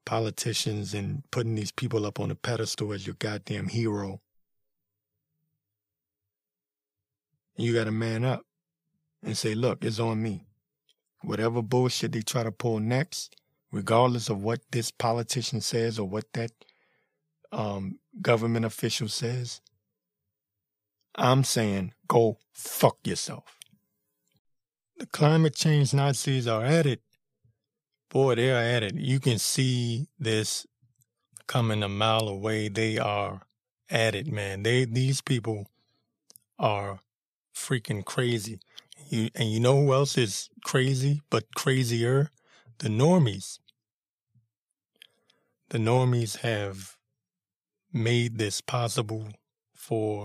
politicians 0.05 0.95
and 0.95 1.25
putting 1.33 1.57
these 1.57 1.73
people 1.73 2.07
up 2.07 2.21
on 2.21 2.31
a 2.31 2.37
pedestal 2.37 2.93
as 2.93 3.05
your 3.05 3.17
goddamn 3.19 3.67
hero. 3.67 4.21
You 7.57 7.75
got 7.75 7.85
to 7.85 7.91
man 7.91 8.25
up 8.25 8.43
and 9.21 9.37
say, 9.37 9.57
look, 9.57 9.85
it's 9.85 9.99
on 9.99 10.23
me. 10.23 10.47
Whatever 11.23 11.61
bullshit 11.61 12.13
they 12.13 12.21
try 12.21 12.45
to 12.45 12.53
pull 12.53 12.79
next, 12.79 13.35
regardless 13.73 14.29
of 14.29 14.41
what 14.45 14.61
this 14.71 14.93
politician 14.93 15.61
says 15.61 15.99
or 15.99 16.09
what 16.09 16.33
that 16.35 16.53
um, 17.51 17.99
government 18.23 18.65
official 18.65 19.09
says, 19.09 19.61
I'm 21.17 21.43
saying 21.43 21.95
go 22.07 22.39
fuck 22.55 22.99
yourself 23.03 23.57
the 24.99 25.07
climate 25.07 25.55
change 25.55 25.93
Nazis 25.93 26.47
are 26.47 26.65
at 26.65 26.87
it. 26.87 27.01
Boy, 28.09 28.35
they 28.37 28.51
are 28.51 28.63
at 28.63 28.83
it. 28.83 28.95
You 28.95 29.21
can 29.21 29.39
see 29.39 30.09
this 30.19 30.67
coming 31.47 31.83
a 31.83 31.89
mile 31.89 32.29
away. 32.29 32.69
They 32.69 32.99
are 32.99 33.43
at 33.91 34.15
it, 34.15 34.27
man. 34.27 34.63
They 34.63 34.85
these 34.85 35.21
people 35.21 35.67
are 36.59 37.01
freaking 37.55 38.05
crazy. 38.05 38.59
You, 39.09 39.29
and 39.35 39.51
you 39.51 39.61
know 39.61 39.83
who 39.83 39.93
else 39.93 40.17
is 40.17 40.49
crazy 40.65 41.21
but 41.31 41.55
crazier? 41.55 42.31
The 42.79 42.89
normies. 42.89 43.59
The 45.71 45.79
normies 45.79 46.39
have 46.39 46.97
made 47.93 48.39
this 48.39 48.61
possible 48.61 49.29
for 49.75 50.25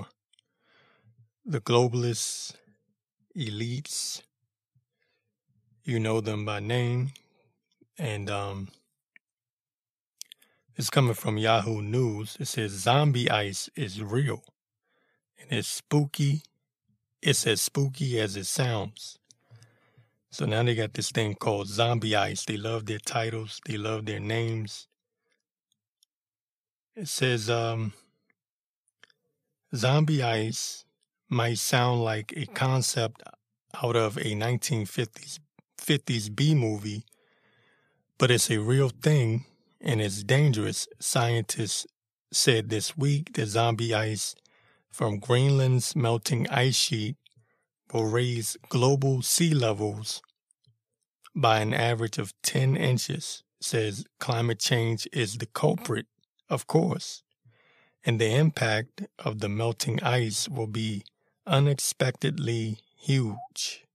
the 1.46 1.62
globalist 1.62 2.54
elites 3.36 4.22
you 5.84 6.00
know 6.00 6.22
them 6.22 6.46
by 6.46 6.60
name. 6.60 7.12
And 7.98 8.30
um, 8.30 8.70
it's 10.76 10.90
coming 10.90 11.14
from 11.14 11.38
Yahoo 11.38 11.82
News. 11.82 12.38
It 12.40 12.48
says 12.48 12.72
zombie 12.72 13.30
ice 13.30 13.70
is 13.76 14.02
real. 14.02 14.44
And 15.40 15.52
it's 15.52 15.68
spooky. 15.68 16.44
It's 17.22 17.46
as 17.46 17.62
spooky 17.62 18.20
as 18.20 18.36
it 18.36 18.46
sounds. 18.46 19.20
So 20.32 20.46
now 20.46 20.64
they 20.64 20.76
got 20.76 20.94
this 20.94 21.12
thing 21.12 21.36
called 21.36 21.68
zombie 21.68 22.16
ice. 22.16 22.46
They 22.46 22.58
love 22.58 22.86
their 22.86 23.00
titles, 23.00 23.60
they 23.66 23.78
love 23.78 24.06
their 24.06 24.20
names. 24.20 24.88
It 26.96 27.08
says 27.08 27.50
um, 27.50 27.94
zombie 29.76 30.24
ice 30.24 30.86
might 31.30 31.58
sound 31.58 32.04
like 32.04 32.34
a 32.36 32.46
concept 32.46 33.24
out 33.84 33.96
of 33.96 34.18
a 34.18 34.36
1950s 34.36 35.40
50s 35.82 36.34
B 36.34 36.54
movie, 36.56 37.06
but 38.18 38.32
it's 38.32 38.50
a 38.52 38.60
real 38.60 38.90
thing 38.90 39.46
and 39.80 40.02
it's 40.02 40.24
dangerous. 40.24 40.88
Scientists 41.00 41.88
said 42.32 42.70
this 42.70 42.96
week 42.96 43.34
that 43.34 43.48
zombie 43.48 43.94
ice 43.94 44.36
from 44.92 45.20
Greenland's 45.20 45.96
melting 45.96 46.48
ice 46.50 46.76
sheet 46.76 47.16
will 47.94 48.06
raise 48.06 48.58
global 48.70 49.22
sea 49.22 49.54
levels 49.54 50.22
by 51.36 51.60
an 51.60 51.74
average 51.74 52.18
of 52.18 52.34
10 52.44 52.76
inches. 52.76 53.44
Says 53.60 54.06
climate 54.20 54.60
change 54.60 55.08
is 55.14 55.38
the 55.38 55.46
culprit, 55.46 56.08
of 56.50 56.68
course, 56.68 57.22
and 58.04 58.20
the 58.20 58.34
impact 58.34 59.04
of 59.20 59.40
the 59.40 59.50
melting 59.50 60.02
ice 60.02 60.50
will 60.50 60.68
be 60.68 61.04
unexpectedly 61.46 62.80
huge. 62.96 63.86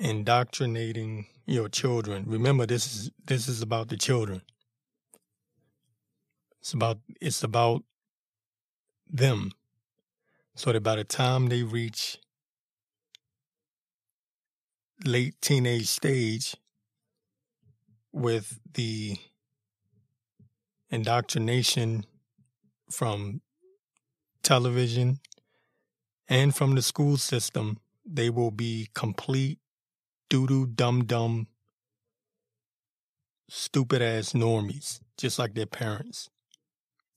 Indoctrinating 0.00 1.26
your 1.46 1.68
children. 1.68 2.24
Remember, 2.26 2.66
this 2.66 2.86
is 2.86 3.10
this 3.26 3.46
is 3.46 3.62
about 3.62 3.88
the 3.88 3.96
children. 3.96 4.42
It's 6.60 6.72
about 6.72 6.98
it's 7.20 7.44
about 7.44 7.84
them. 9.08 9.52
So 10.56 10.72
that 10.72 10.82
by 10.82 10.96
the 10.96 11.04
time 11.04 11.46
they 11.48 11.62
reach 11.62 12.18
late 15.04 15.40
teenage 15.40 15.86
stage 15.86 16.56
with 18.12 18.58
the 18.74 19.16
indoctrination 20.90 22.04
from 22.90 23.40
television 24.42 25.20
and 26.28 26.54
from 26.54 26.74
the 26.74 26.82
school 26.82 27.16
system, 27.16 27.78
they 28.04 28.28
will 28.30 28.50
be 28.50 28.88
complete 28.94 29.58
doo 30.30 30.46
doo 30.46 30.66
dum 30.66 31.04
dum 31.04 31.48
stupid 33.48 34.00
ass 34.00 34.32
normies, 34.32 35.00
just 35.18 35.38
like 35.38 35.54
their 35.54 35.66
parents, 35.66 36.30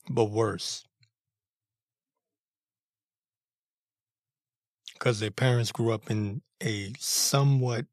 but 0.09 0.25
worse. 0.25 0.83
Because 4.93 5.19
their 5.19 5.31
parents 5.31 5.71
grew 5.71 5.93
up 5.93 6.09
in 6.09 6.41
a 6.61 6.93
somewhat, 6.97 7.85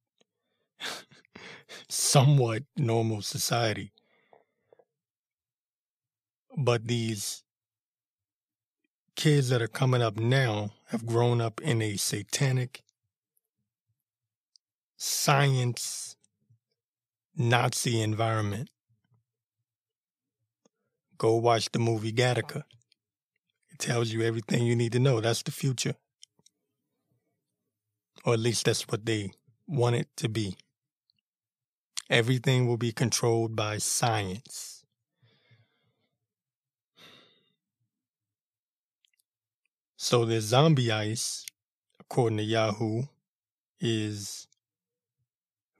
somewhat 1.89 2.63
normal 2.77 3.21
society. 3.21 3.93
But 6.57 6.87
these 6.87 7.43
kids 9.17 9.51
that 9.51 9.61
are 9.61 9.69
coming 9.69 10.01
up 10.03 10.17
now 10.17 10.71
have 10.89 11.05
grown 11.05 11.41
up 11.41 11.61
in 11.61 11.83
a 11.83 11.97
satanic 11.97 12.83
science 15.03 16.15
Nazi 17.35 18.03
environment. 18.03 18.69
Go 21.17 21.37
watch 21.37 21.73
the 21.73 21.79
movie 21.79 22.13
Gattaca. 22.13 22.65
It 23.71 23.79
tells 23.79 24.13
you 24.13 24.21
everything 24.21 24.67
you 24.67 24.77
need 24.77 24.93
to 24.93 24.99
know. 24.99 25.21
That's 25.21 25.43
the 25.43 25.53
future. 25.53 25.95
Or 28.27 28.35
at 28.35 28.41
least 28.41 28.67
that's 28.67 28.87
what 28.89 29.07
they 29.07 29.31
want 29.67 29.97
it 29.97 30.09
to 30.19 30.29
be. 30.29 30.57
Everything 32.11 32.67
will 32.67 32.77
be 32.77 32.93
controlled 32.93 33.57
by 33.57 33.79
science. 33.79 34.85
So 39.97 40.27
the 40.27 40.43
zombie 40.43 40.93
ice, 40.93 41.47
according 41.99 42.37
to 42.39 42.45
Yahoo, 42.45 43.05
is 43.81 44.47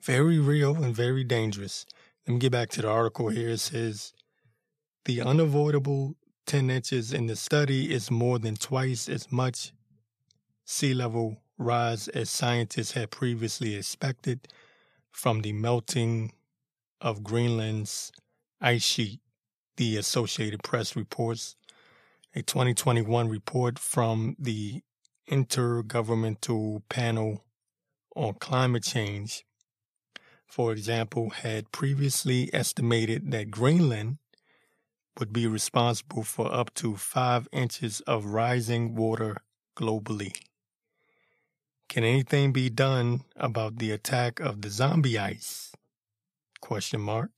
very 0.03 0.39
real 0.39 0.83
and 0.83 0.95
very 0.95 1.25
dangerous. 1.25 1.87
Let 2.27 2.35
me 2.35 2.41
get 2.41 2.53
back 2.53 2.71
to 2.71 2.83
the 2.83 2.89
article 2.89 3.29
here. 3.29 3.51
It 3.51 3.61
says 3.61 4.13
the 5.05 5.21
unavoidable 5.21 6.17
10 6.47 6.71
inches 6.71 7.13
in 7.13 7.27
the 7.27 7.37
study 7.37 7.93
is 7.93 8.11
more 8.11 8.39
than 8.39 8.57
twice 8.57 9.09
as 9.09 9.31
much 9.31 9.73
sea 10.65 10.95
level 10.95 11.43
rise 11.59 12.09
as 12.09 12.31
scientists 12.31 12.93
had 12.93 13.11
previously 13.11 13.75
expected 13.75 14.49
from 15.11 15.43
the 15.43 15.53
melting 15.53 16.33
of 17.01 17.23
Greenland's 17.23 18.13
ice 18.61 18.83
sheet, 18.83 19.21
the 19.77 19.97
Associated 19.97 20.63
Press 20.63 20.97
reports. 20.97 21.57
A 22.35 22.43
2021 22.43 23.29
report 23.29 23.79
from 23.79 24.37
the 24.39 24.83
Intergovernmental 25.29 26.83
Panel 26.89 27.45
on 28.15 28.35
Climate 28.35 28.85
Change 28.85 29.45
for 30.51 30.73
example, 30.73 31.31
had 31.31 31.71
previously 31.71 32.51
estimated 32.53 33.31
that 33.31 33.53
Greenland 33.53 34.19
would 35.19 35.33
be 35.33 35.47
responsible 35.47 36.25
for 36.25 36.53
up 36.53 36.75
to 36.75 36.97
five 36.97 37.47
inches 37.53 38.01
of 38.01 38.27
rising 38.27 38.97
water 38.97 39.37
globally. 39.77 40.35
Can 41.89 42.03
anything 42.03 42.53
be 42.53 42.69
done 42.69 43.23
about 43.37 43.79
the 43.79 43.93
attack 43.93 44.41
of 44.41 44.63
the 44.63 44.71
zombie 44.71 45.19
ice? 45.19 45.73
Question 46.61 47.01
mark. 47.01 47.31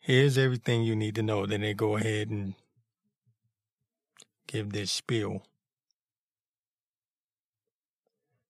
Here's 0.00 0.36
everything 0.36 0.82
you 0.82 0.96
need 0.96 1.14
to 1.14 1.22
know. 1.22 1.46
Then 1.46 1.60
they 1.60 1.74
go 1.74 1.96
ahead 1.96 2.30
and 2.30 2.54
give 4.48 4.72
this 4.72 4.90
spiel. 4.90 5.44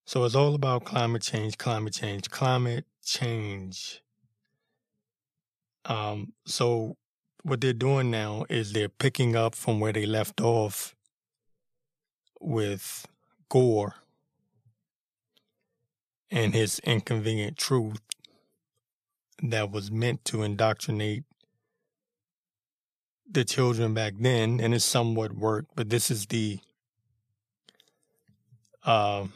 So 0.06 0.24
it's 0.24 0.34
all 0.34 0.54
about 0.54 0.84
climate 0.84 1.22
change, 1.22 1.58
climate 1.58 1.92
change, 1.92 2.30
climate 2.30 2.86
change. 3.04 4.02
Um, 5.84 6.32
so 6.46 6.96
what 7.42 7.60
they're 7.60 7.72
doing 7.72 8.10
now 8.10 8.44
is 8.48 8.72
they're 8.72 8.88
picking 8.88 9.34
up 9.36 9.54
from 9.54 9.80
where 9.80 9.92
they 9.92 10.06
left 10.06 10.40
off 10.40 10.94
with 12.40 13.06
Gore 13.48 13.96
and 16.30 16.54
his 16.54 16.78
inconvenient 16.80 17.56
truth 17.58 18.00
that 19.42 19.70
was 19.70 19.90
meant 19.90 20.24
to 20.26 20.42
indoctrinate 20.42 21.24
the 23.30 23.44
children 23.44 23.94
back 23.94 24.14
then, 24.18 24.60
and 24.60 24.74
it 24.74 24.80
somewhat 24.80 25.32
worked, 25.32 25.74
but 25.74 25.88
this 25.88 26.10
is 26.10 26.26
the 26.26 26.60
uh, 28.84 29.26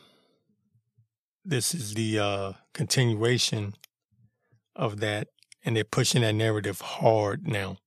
this 1.47 1.75
is 1.75 1.95
the 1.95 2.19
uh, 2.19 2.53
continuation 2.73 3.75
of 4.75 5.01
that, 5.01 5.29
and 5.65 5.77
they're 5.77 5.85
pushing 5.85 6.23
that 6.23 6.35
narrative 6.35 6.81
hard 6.81 7.47
now. 7.47 7.79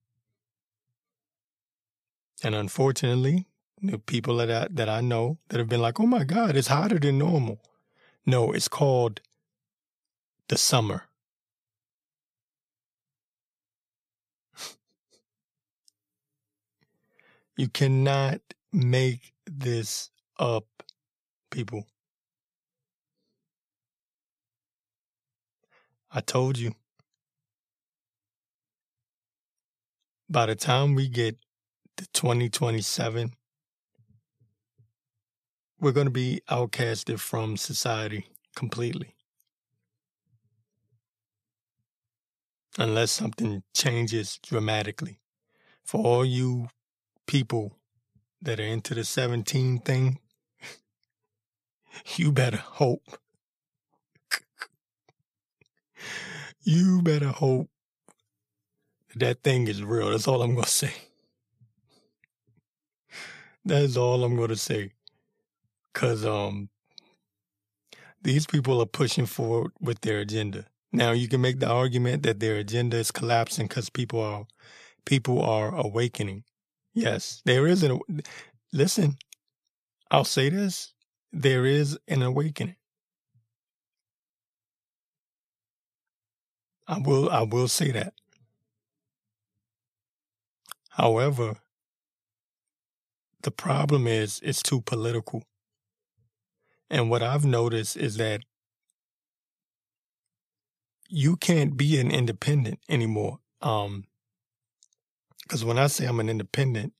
And 2.41 2.55
unfortunately, 2.55 3.47
the 3.81 3.99
people 3.99 4.37
that 4.37 4.49
I, 4.49 4.67
that 4.71 4.87
I 4.87 5.01
know 5.01 5.39
that 5.49 5.59
have 5.59 5.67
been 5.67 5.81
like, 5.81 5.99
"Oh 5.99 6.05
my 6.05 6.23
God, 6.23 6.55
it's 6.55 6.67
hotter 6.67 6.99
than 6.99 7.17
normal." 7.17 7.59
No, 8.25 8.51
it's 8.53 8.67
called 8.67 9.21
the 10.47 10.57
summer. 10.57 11.03
you 17.59 17.67
cannot 17.67 18.39
make 18.71 19.33
this 19.45 20.11
up, 20.39 20.65
people. 21.51 21.85
I 26.11 26.21
told 26.21 26.57
you. 26.57 26.73
By 30.27 30.47
the 30.47 30.55
time 30.55 30.95
we 30.95 31.07
get 31.07 31.37
to 31.97 32.07
2027, 32.13 33.33
we're 35.79 35.91
going 35.91 36.07
to 36.07 36.11
be 36.11 36.41
outcasted 36.49 37.19
from 37.19 37.57
society 37.57 38.27
completely. 38.55 39.15
Unless 42.77 43.11
something 43.11 43.63
changes 43.75 44.39
dramatically. 44.41 45.19
For 45.83 46.01
all 46.03 46.25
you 46.25 46.69
people 47.27 47.75
that 48.41 48.59
are 48.59 48.63
into 48.63 48.95
the 48.95 49.03
17 49.03 49.79
thing, 49.79 50.19
you 52.17 52.31
better 52.31 52.57
hope 52.57 53.19
you 56.61 57.01
better 57.01 57.29
hope 57.29 57.69
that 59.15 59.43
thing 59.43 59.67
is 59.67 59.83
real. 59.83 60.11
That's 60.11 60.27
all 60.27 60.41
I'm 60.41 60.53
going 60.53 60.63
to 60.63 60.69
say. 60.69 60.93
That's 63.65 63.97
all 63.97 64.23
I'm 64.23 64.35
going 64.35 64.49
to 64.49 64.55
say. 64.55 64.91
Because 65.93 66.25
um, 66.25 66.69
these 68.21 68.45
people 68.45 68.81
are 68.81 68.85
pushing 68.85 69.25
forward 69.25 69.71
with 69.79 70.01
their 70.01 70.19
agenda. 70.19 70.65
Now, 70.91 71.11
you 71.11 71.27
can 71.27 71.41
make 71.41 71.59
the 71.59 71.69
argument 71.69 72.23
that 72.23 72.39
their 72.39 72.55
agenda 72.55 72.97
is 72.97 73.11
collapsing 73.11 73.67
because 73.67 73.89
people 73.89 74.21
are 74.21 74.45
people 75.05 75.41
are 75.41 75.75
awakening. 75.75 76.43
Yes, 76.93 77.41
there 77.45 77.67
is 77.67 77.83
an 77.83 77.99
listen. 78.73 79.17
I'll 80.09 80.23
say 80.23 80.49
this: 80.49 80.93
there 81.31 81.65
is 81.65 81.97
an 82.07 82.23
awakening. 82.23 82.75
I 86.89 86.97
will 86.97 87.29
I 87.29 87.43
will 87.43 87.67
say 87.67 87.91
that. 87.91 88.13
However, 90.89 91.57
the 93.43 93.51
problem 93.51 94.07
is 94.07 94.39
it's 94.43 94.63
too 94.63 94.81
political. 94.81 95.43
And 96.89 97.11
what 97.11 97.21
I've 97.21 97.45
noticed 97.45 97.95
is 97.95 98.17
that 98.17 98.41
you 101.07 101.37
can't 101.37 101.77
be 101.77 101.99
an 101.99 102.09
independent 102.09 102.79
anymore. 102.89 103.37
Um, 103.61 104.05
because 105.43 105.63
when 105.63 105.77
I 105.77 105.87
say 105.87 106.05
I'm 106.05 106.19
an 106.19 106.29
independent, 106.29 106.93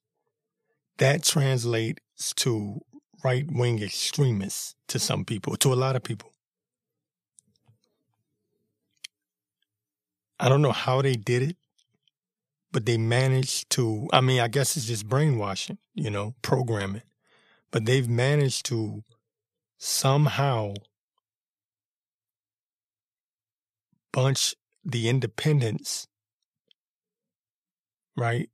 that 1.00 1.24
translates 1.24 2.34
to 2.36 2.82
right 3.24 3.46
wing 3.52 3.82
extremists 3.82 4.76
to 4.88 5.00
some 5.00 5.26
people, 5.26 5.56
to 5.58 5.74
a 5.74 5.76
lot 5.76 5.96
of 5.96 6.04
people. 6.04 6.32
I 10.40 10.48
don't 10.50 10.62
know 10.62 10.72
how 10.72 11.02
they 11.02 11.16
did 11.16 11.42
it, 11.44 11.58
but 12.72 12.86
they 12.86 12.98
managed 12.98 13.70
to, 13.72 14.08
I 14.14 14.22
mean, 14.22 14.40
I 14.40 14.48
guess 14.48 14.78
it's 14.78 14.86
just 14.86 15.08
brainwashing, 15.08 15.78
you 15.94 16.10
know, 16.10 16.36
programming, 16.42 17.02
but 17.72 17.86
they've 17.86 18.08
managed 18.08 18.66
to 18.68 19.04
somehow 19.78 20.74
bunch 24.12 24.56
the 24.84 25.10
independents, 25.10 26.08
right? 28.16 28.50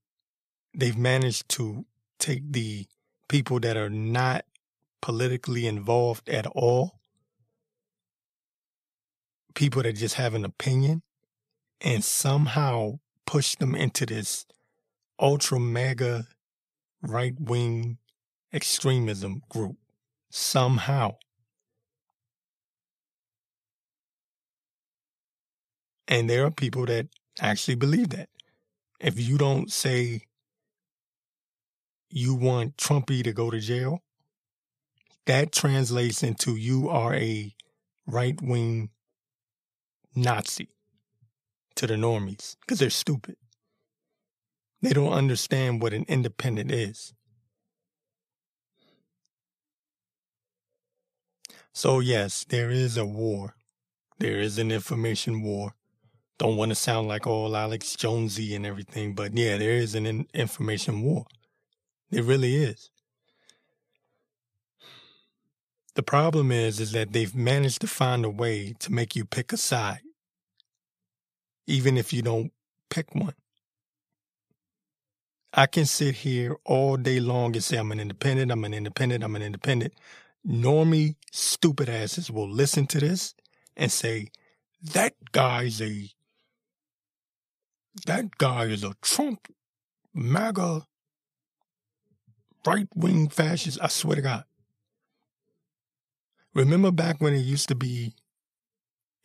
They've 0.74 0.98
managed 0.98 1.50
to 1.50 1.86
take 2.20 2.52
the 2.52 2.88
people 3.30 3.60
that 3.60 3.78
are 3.78 3.90
not 3.90 4.46
politically 5.02 5.68
involved 5.68 6.30
at 6.30 6.48
all, 6.48 7.00
people 9.54 9.84
that 9.84 9.94
just 9.94 10.16
have 10.16 10.34
an 10.34 10.46
opinion, 10.46 11.04
and 11.82 12.04
somehow 12.04 13.00
push 13.26 13.56
them 13.56 13.76
into 13.76 14.06
this 14.06 14.46
ultra 15.20 15.60
mega 15.60 16.28
right 17.02 17.40
wing 17.40 17.98
extremism 18.54 19.42
group 19.50 19.78
somehow. 20.30 21.16
And 26.08 26.30
there 26.30 26.46
are 26.46 26.52
people 26.52 26.86
that 26.86 27.08
actually 27.40 27.76
believe 27.76 28.10
that. 28.10 28.30
If 29.00 29.20
you 29.20 29.38
don't 29.38 29.72
say 29.72 30.22
you 32.10 32.36
want 32.36 32.78
Trumpy 32.78 33.24
to 33.24 33.34
go 33.34 33.50
to 33.50 33.60
jail, 33.60 34.00
that 35.26 35.52
translates 35.52 36.24
into 36.24 36.56
you 36.56 36.88
are 36.90 37.14
a 37.16 37.54
right 38.08 38.40
wing 38.42 38.92
Nazi 40.16 40.70
to 41.76 41.88
the 41.88 41.96
normies 41.96 42.56
because 42.62 42.80
they're 42.80 42.90
stupid. 42.90 43.36
They 44.82 44.94
don't 44.94 45.14
understand 45.14 45.82
what 45.82 45.94
an 45.94 46.06
independent 46.08 46.72
is. 46.72 47.14
So, 51.74 52.00
yes, 52.00 52.46
there 52.48 52.70
is 52.70 52.98
a 52.98 53.06
war. 53.06 53.56
There 54.20 54.40
is 54.40 54.58
an 54.58 54.72
information 54.72 55.42
war. 55.42 55.74
Don't 56.38 56.58
want 56.58 56.70
to 56.70 56.76
sound 56.76 57.08
like 57.08 57.28
all 57.28 57.56
Alex 57.56 57.96
Jonesy 57.96 58.56
and 58.56 58.66
everything, 58.66 59.14
but 59.14 59.38
yeah, 59.38 59.58
there 59.58 59.72
is 59.72 59.96
an 59.96 60.06
in- 60.06 60.28
information 60.34 61.02
war. 61.02 61.26
It 62.12 62.24
really 62.24 62.56
is. 62.56 62.92
The 65.96 66.04
problem 66.04 66.52
is, 66.52 66.80
is 66.80 66.92
that 66.92 67.14
they've 67.14 67.34
managed 67.36 67.82
to 67.82 67.88
find 67.88 68.24
a 68.24 68.30
way 68.30 68.74
to 68.80 68.92
make 68.92 69.16
you 69.16 69.26
pick 69.26 69.52
a 69.52 69.58
side 69.58 70.05
even 71.68 71.98
if 71.98 72.14
you 72.14 72.22
don't 72.22 72.52
pick 72.90 73.14
one. 73.16 73.34
I 75.54 75.68
can 75.68 75.86
sit 75.86 76.16
here 76.16 76.58
all 76.66 76.98
day 76.98 77.20
long 77.20 77.56
and 77.56 77.64
say 77.64 77.78
I'm 77.78 77.92
an 77.92 78.00
independent, 78.00 78.52
I'm 78.52 78.66
an 78.66 78.74
independent, 78.74 79.24
I'm 79.24 79.36
an 79.36 79.42
independent. 79.42 79.94
Normie, 80.46 81.16
stupid 81.32 81.90
asses 81.90 82.30
will 82.30 82.50
listen 82.50 82.88
to 82.88 83.00
this 83.00 83.34
and 83.76 83.92
say, 83.92 84.28
that 84.82 85.14
guy's 85.32 85.82
a, 85.82 86.10
that 88.06 88.38
guy 88.38 88.66
is 88.66 88.84
a 88.84 88.94
Trump, 89.02 89.48
MAGA, 90.14 90.86
right 92.68 92.88
wing 92.94 93.30
fascist. 93.30 93.80
I 93.82 93.88
swear 93.88 94.18
to 94.18 94.22
God. 94.22 94.44
Remember 96.54 96.92
back 96.92 97.22
when 97.22 97.34
it 97.34 97.40
used 97.40 97.70
to 97.70 97.76
be 97.76 98.14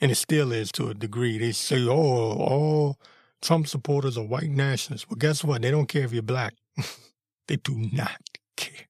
and 0.01 0.11
it 0.11 0.17
still 0.17 0.53
is 0.53 0.73
to 0.73 0.89
a 0.89 0.95
degree. 0.95 1.39
They 1.39 1.53
say, 1.53 1.87
oh, 1.87 1.93
all 1.93 2.99
Trump 3.43 3.67
supporters 3.67 4.17
are 4.17 4.25
white 4.25 4.51
nationalists. 4.51 5.09
Well, 5.09 5.17
guess 5.17 5.45
what? 5.45 5.63
They 5.63 5.71
don't 5.71 5.89
care 5.89 6.05
if 6.05 6.13
you're 6.13 6.23
black. 6.23 6.55
they 7.49 7.57
do 7.57 7.77
not 7.93 8.21
care. 8.57 8.89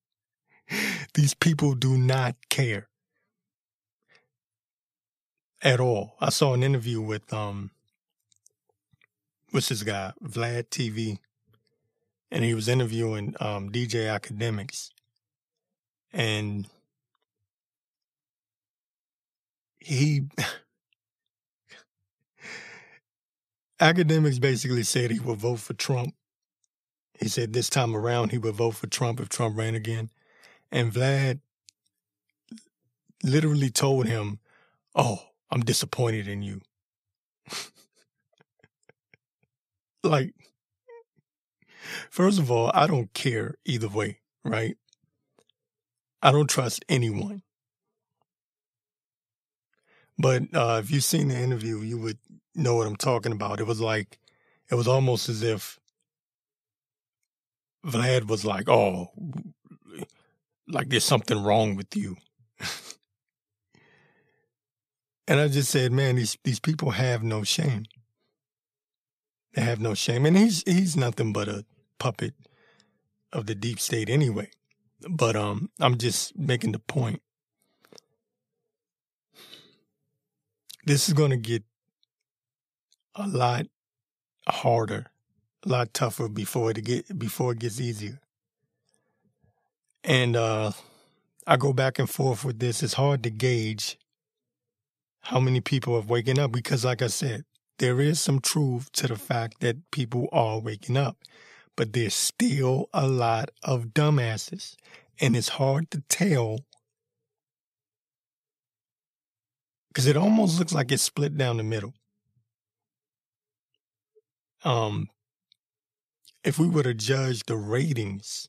These 1.15 1.35
people 1.35 1.75
do 1.75 1.97
not 1.97 2.37
care 2.49 2.89
at 5.63 5.81
all. 5.81 6.17
I 6.21 6.31
saw 6.31 6.55
an 6.55 6.63
interview 6.63 7.01
with 7.01 7.33
um, 7.33 7.71
what's 9.51 9.69
this 9.69 9.83
guy, 9.83 10.13
Vlad 10.23 10.69
TV, 10.69 11.19
and 12.31 12.45
he 12.45 12.55
was 12.55 12.69
interviewing 12.69 13.35
um, 13.41 13.71
DJ 13.71 14.07
Akademiks. 14.07 14.91
and 16.13 16.69
he 19.81 20.23
Akademiks 23.81 24.41
basically 24.41 24.83
said 24.83 25.11
he 25.11 25.21
would 25.21 25.39
vote 25.39 25.61
for 25.61 25.73
Trump. 25.73 26.15
He 27.19 27.29
said 27.29 27.53
this 27.53 27.71
time 27.71 27.97
around 27.97 28.31
he 28.31 28.39
would 28.39 28.55
vote 28.55 28.75
for 28.77 28.87
Trump 28.87 29.21
if 29.21 29.29
Trump 29.29 29.57
ran 29.57 29.75
again. 29.75 30.11
And 30.71 30.93
Vlad 30.93 31.41
literally 33.23 33.71
told 33.71 34.07
him, 34.07 34.39
Oh, 34.95 35.23
I'm 35.51 35.61
disappointed 35.61 36.29
in 36.29 36.43
you. 36.43 36.61
like, 40.05 40.35
first 42.11 42.39
of 42.39 42.51
all, 42.51 42.71
I 42.75 42.87
don't 42.87 43.13
care 43.15 43.55
either 43.65 43.89
way, 43.89 44.19
right? 44.45 44.77
I 46.23 46.33
don't 46.33 46.51
trust 46.51 46.85
anyone. 46.89 47.43
But 50.19 50.55
uh, 50.55 50.81
if 50.83 50.91
you've 50.91 51.05
seen 51.05 51.29
the 51.29 51.39
interview, 51.39 51.79
you 51.79 51.97
would 51.99 52.19
know 52.55 52.77
what 52.77 52.87
I'm 52.87 52.97
talking 52.97 53.33
about. 53.33 53.61
It 53.61 53.67
was 53.67 53.81
like, 53.81 54.19
it 54.71 54.75
was 54.75 54.89
almost 54.89 55.29
as 55.29 55.43
if 55.43 55.79
Vlad 57.85 58.29
was 58.29 58.45
like, 58.45 58.69
oh, 58.69 59.11
like 60.69 60.89
there's 60.89 61.05
something 61.05 61.43
wrong 61.43 61.77
with 61.77 61.97
you. 61.97 62.17
and 65.27 65.41
I 65.41 65.49
just 65.49 65.71
said, 65.71 65.93
man, 65.93 66.17
these, 66.17 66.37
these 66.45 66.61
people 66.61 66.91
have 66.91 67.23
no 67.23 67.43
shame. 67.43 67.85
They 69.55 69.63
have 69.63 69.81
no 69.81 69.95
shame. 69.95 70.27
And 70.27 70.37
he's, 70.37 70.63
he's 70.65 70.97
nothing 70.97 71.33
but 71.33 71.49
a 71.49 71.65
puppet 71.99 72.35
of 73.33 73.47
the 73.47 73.55
deep 73.55 73.81
state 73.81 74.09
anyway. 74.09 74.51
But, 75.09 75.35
um, 75.35 75.71
I'm 75.81 75.97
just 75.97 76.39
making 76.39 76.73
the 76.73 76.79
point. 76.79 77.23
This 80.85 81.09
is 81.09 81.15
going 81.15 81.31
to 81.31 81.37
get 81.37 81.65
a 83.15 83.27
lot 83.27 83.67
harder, 84.49 85.07
a 85.65 85.69
lot 85.69 85.95
tougher 85.95 86.29
before 86.29 86.71
it 86.71 86.85
get 86.85 87.19
before 87.19 87.53
it 87.53 87.59
gets 87.59 87.81
easier. 87.81 88.21
And 90.03 90.37
uh, 90.37 90.73
I 91.47 91.57
go 91.57 91.73
back 91.73 91.99
and 91.99 92.09
forth 92.09 92.45
with 92.45 92.59
this. 92.59 92.83
It's 92.83 92.95
hard 92.95 93.23
to 93.25 93.31
gauge 93.31 93.99
how 95.23 95.41
many 95.41 95.61
people 95.61 95.95
are 95.97 96.01
waking 96.01 96.39
up 96.39 96.53
because, 96.53 96.85
like 96.85 97.03
I 97.03 97.09
said, 97.09 97.45
there 97.79 98.01
is 98.01 98.21
some 98.21 98.41
truth 98.41 98.91
to 98.93 99.07
the 99.07 99.17
fact 99.17 99.61
that 99.61 99.91
people 99.91 100.29
are 100.33 100.59
waking 100.59 100.97
up, 100.97 101.17
but 101.77 101.93
there's 101.93 102.15
still 102.15 102.89
a 102.93 103.07
lot 103.07 103.51
of 103.63 103.89
dumbasses, 103.89 104.77
and 105.21 105.37
it's 105.37 105.51
hard 105.51 105.91
to 105.91 106.03
tell 106.09 106.61
because 109.89 110.07
it 110.07 110.17
almost 110.17 110.59
looks 110.59 110.73
like 110.73 110.93
it's 110.93 111.03
split 111.03 111.37
down 111.37 111.57
the 111.57 111.63
middle. 111.63 111.95
Um, 114.65 115.09
if 116.45 116.59
we 116.59 116.69
were 116.69 116.83
to 116.83 116.95
judge 116.95 117.45
the 117.45 117.57
ratings, 117.57 118.49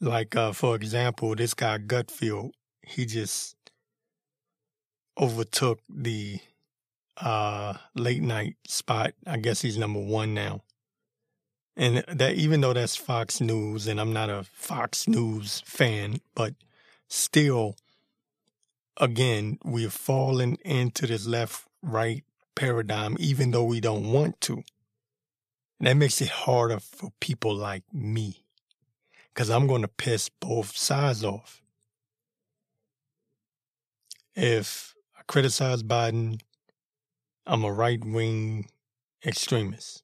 like 0.00 0.36
uh, 0.36 0.52
for 0.52 0.74
example, 0.76 1.34
this 1.34 1.54
guy 1.54 1.78
Gutfeld, 1.78 2.50
he 2.82 3.06
just 3.06 3.56
overtook 5.18 5.80
the 5.88 6.38
uh, 7.16 7.74
late 7.94 8.22
night 8.22 8.56
spot. 8.66 9.12
I 9.26 9.38
guess 9.38 9.62
he's 9.62 9.78
number 9.78 10.00
one 10.00 10.34
now. 10.34 10.62
And 11.76 12.04
that 12.08 12.34
even 12.34 12.62
though 12.62 12.72
that's 12.72 12.96
Fox 12.96 13.40
News, 13.40 13.86
and 13.86 14.00
I'm 14.00 14.12
not 14.12 14.30
a 14.30 14.44
Fox 14.44 15.06
News 15.06 15.62
fan, 15.66 16.20
but 16.34 16.54
still, 17.08 17.76
again, 18.96 19.58
we've 19.62 19.92
fallen 19.92 20.56
into 20.64 21.06
this 21.06 21.26
left 21.26 21.66
right 21.82 22.24
paradigm, 22.56 23.16
even 23.20 23.52
though 23.52 23.64
we 23.64 23.80
don't 23.80 24.10
want 24.10 24.40
to. 24.42 24.64
And 25.78 25.86
that 25.86 25.96
makes 25.96 26.20
it 26.20 26.28
harder 26.28 26.80
for 26.80 27.12
people 27.20 27.54
like 27.54 27.84
me 27.92 28.44
because 29.32 29.50
I'm 29.50 29.66
going 29.66 29.82
to 29.82 29.88
piss 29.88 30.28
both 30.40 30.76
sides 30.76 31.22
off. 31.22 31.62
If 34.34 34.94
I 35.16 35.20
criticize 35.28 35.82
Biden, 35.82 36.40
I'm 37.46 37.62
a 37.62 37.72
right 37.72 38.02
wing 38.04 38.68
extremist. 39.24 40.02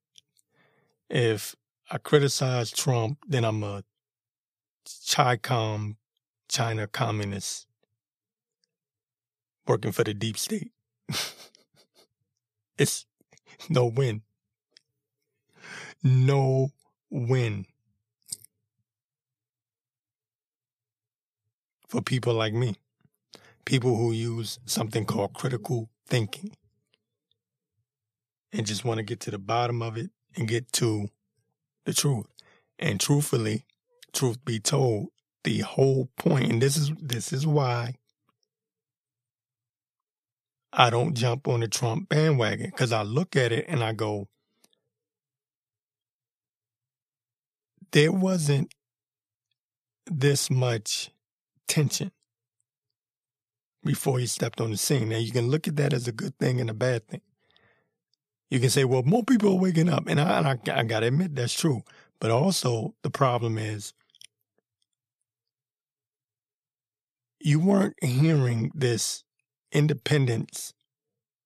If 1.08 1.56
I 1.90 1.98
criticize 1.98 2.70
Trump, 2.70 3.18
then 3.26 3.44
I'm 3.44 3.62
a 3.62 3.82
Chi-Com 5.10 5.96
China 6.48 6.86
communist 6.86 7.66
working 9.66 9.92
for 9.92 10.04
the 10.04 10.14
deep 10.14 10.36
state. 10.36 10.72
It's 12.82 13.06
no 13.68 13.86
win. 13.86 14.22
No 16.02 16.72
win. 17.10 17.66
For 21.88 22.02
people 22.02 22.34
like 22.34 22.54
me, 22.54 22.74
people 23.64 23.94
who 23.96 24.10
use 24.10 24.58
something 24.66 25.04
called 25.04 25.34
critical 25.34 25.90
thinking 26.08 26.56
and 28.52 28.66
just 28.66 28.84
want 28.84 28.98
to 28.98 29.04
get 29.04 29.20
to 29.20 29.30
the 29.30 29.38
bottom 29.38 29.80
of 29.80 29.96
it 29.96 30.10
and 30.34 30.48
get 30.48 30.72
to 30.72 31.08
the 31.84 31.92
truth. 31.92 32.26
And 32.80 32.98
truthfully, 32.98 33.64
truth 34.12 34.44
be 34.44 34.58
told, 34.58 35.10
the 35.44 35.60
whole 35.60 36.08
point, 36.16 36.50
and 36.50 36.60
this 36.60 36.76
is 36.76 36.90
this 37.00 37.32
is 37.32 37.46
why 37.46 37.94
I 40.72 40.90
don't 40.90 41.14
jump 41.14 41.48
on 41.48 41.60
the 41.60 41.68
Trump 41.68 42.08
bandwagon 42.08 42.70
because 42.70 42.92
I 42.92 43.02
look 43.02 43.36
at 43.36 43.52
it 43.52 43.66
and 43.68 43.84
I 43.84 43.92
go, 43.92 44.28
there 47.92 48.12
wasn't 48.12 48.72
this 50.06 50.50
much 50.50 51.10
tension 51.68 52.10
before 53.84 54.18
he 54.18 54.26
stepped 54.26 54.60
on 54.60 54.70
the 54.70 54.76
scene. 54.76 55.10
Now 55.10 55.18
you 55.18 55.30
can 55.32 55.48
look 55.48 55.68
at 55.68 55.76
that 55.76 55.92
as 55.92 56.08
a 56.08 56.12
good 56.12 56.38
thing 56.38 56.60
and 56.60 56.70
a 56.70 56.74
bad 56.74 57.06
thing. 57.06 57.20
You 58.50 58.60
can 58.60 58.70
say, 58.70 58.84
well, 58.84 59.02
more 59.02 59.24
people 59.24 59.52
are 59.52 59.60
waking 59.60 59.88
up, 59.88 60.06
and 60.06 60.20
I, 60.20 60.52
I, 60.52 60.78
I 60.80 60.82
got 60.84 61.00
to 61.00 61.06
admit 61.06 61.34
that's 61.34 61.54
true. 61.54 61.82
But 62.20 62.30
also 62.30 62.94
the 63.02 63.10
problem 63.10 63.58
is 63.58 63.92
you 67.40 67.60
weren't 67.60 67.94
hearing 68.02 68.70
this 68.74 69.24
independence, 69.72 70.74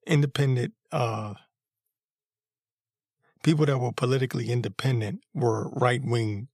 independent 0.07 0.75
uh, 0.93 1.35
people 3.43 3.67
that 3.67 3.79
were 3.79 3.93
politically 3.93 4.51
independent 4.51 5.23
were 5.33 5.69
right 5.71 6.05
wing 6.05 6.49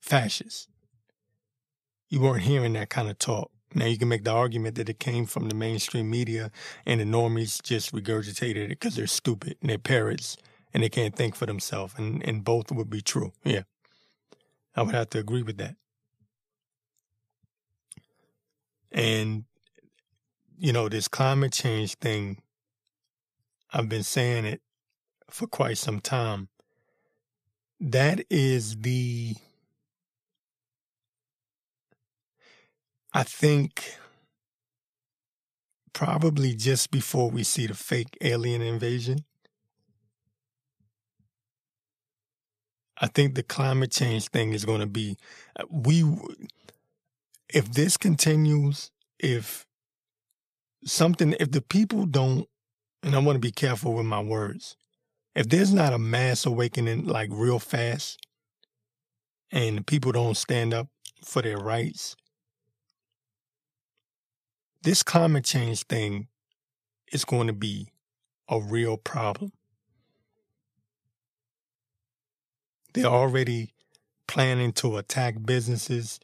fascists. 0.00 0.68
You 2.08 2.20
weren't 2.20 2.42
hearing 2.42 2.74
that 2.74 2.90
kind 2.90 3.08
of 3.08 3.18
talk. 3.18 3.50
Now 3.74 3.86
you 3.86 3.98
can 3.98 4.08
make 4.08 4.22
the 4.22 4.30
argument 4.30 4.76
that 4.76 4.88
it 4.88 5.00
came 5.00 5.26
from 5.26 5.48
the 5.48 5.54
mainstream 5.54 6.08
media 6.08 6.52
and 6.86 7.00
the 7.00 7.04
normies 7.04 7.60
just 7.60 7.92
regurgitated 7.92 8.56
it 8.56 8.68
because 8.68 8.94
they're 8.94 9.08
stupid 9.08 9.56
and 9.60 9.70
they're 9.70 9.78
parrots 9.78 10.36
and 10.72 10.82
they 10.82 10.88
can't 10.88 11.16
think 11.16 11.34
for 11.34 11.46
themselves. 11.46 11.94
And, 11.96 12.26
and 12.26 12.44
both 12.44 12.70
would 12.70 12.90
be 12.90 13.00
true. 13.00 13.32
Yeah. 13.42 13.62
I 14.76 14.82
would 14.82 14.94
have 14.94 15.10
to 15.10 15.18
agree 15.18 15.42
with 15.42 15.56
that. 15.56 15.74
And, 18.92 19.44
you 20.64 20.72
know, 20.72 20.88
this 20.88 21.08
climate 21.08 21.52
change 21.52 21.94
thing, 21.96 22.38
I've 23.70 23.86
been 23.86 24.02
saying 24.02 24.46
it 24.46 24.62
for 25.28 25.46
quite 25.46 25.76
some 25.76 26.00
time. 26.00 26.48
That 27.78 28.24
is 28.30 28.76
the 28.76 29.34
I 33.12 33.24
think 33.24 33.94
probably 35.92 36.54
just 36.54 36.90
before 36.90 37.30
we 37.30 37.42
see 37.42 37.66
the 37.66 37.74
fake 37.74 38.16
alien 38.22 38.62
invasion. 38.62 39.18
I 42.96 43.08
think 43.08 43.34
the 43.34 43.42
climate 43.42 43.90
change 43.92 44.28
thing 44.28 44.54
is 44.54 44.64
going 44.64 44.80
to 44.80 44.86
be 44.86 45.18
uh, 45.60 45.64
we 45.70 46.04
if 47.50 47.70
this 47.70 47.98
continues 47.98 48.90
if 49.18 49.66
something 50.84 51.34
if 51.40 51.50
the 51.50 51.62
people 51.62 52.06
don't 52.06 52.48
and 53.02 53.14
I 53.14 53.18
want 53.18 53.36
to 53.36 53.40
be 53.40 53.52
careful 53.52 53.92
with 53.92 54.06
my 54.06 54.20
words. 54.20 54.76
If 55.34 55.48
there's 55.48 55.72
not 55.72 55.92
a 55.92 55.98
mass 55.98 56.46
awakening 56.46 57.06
like 57.06 57.28
real 57.32 57.58
fast 57.58 58.18
and 59.50 59.86
people 59.86 60.12
don't 60.12 60.36
stand 60.36 60.72
up 60.72 60.88
for 61.22 61.42
their 61.42 61.58
rights, 61.58 62.16
this 64.82 65.02
climate 65.02 65.44
change 65.44 65.82
thing 65.84 66.28
is 67.12 67.24
going 67.24 67.46
to 67.46 67.52
be 67.52 67.88
a 68.48 68.60
real 68.60 68.96
problem. 68.96 69.52
They're 72.94 73.06
already 73.06 73.74
planning 74.26 74.72
to 74.74 74.96
attack 74.96 75.36
businesses, 75.44 76.20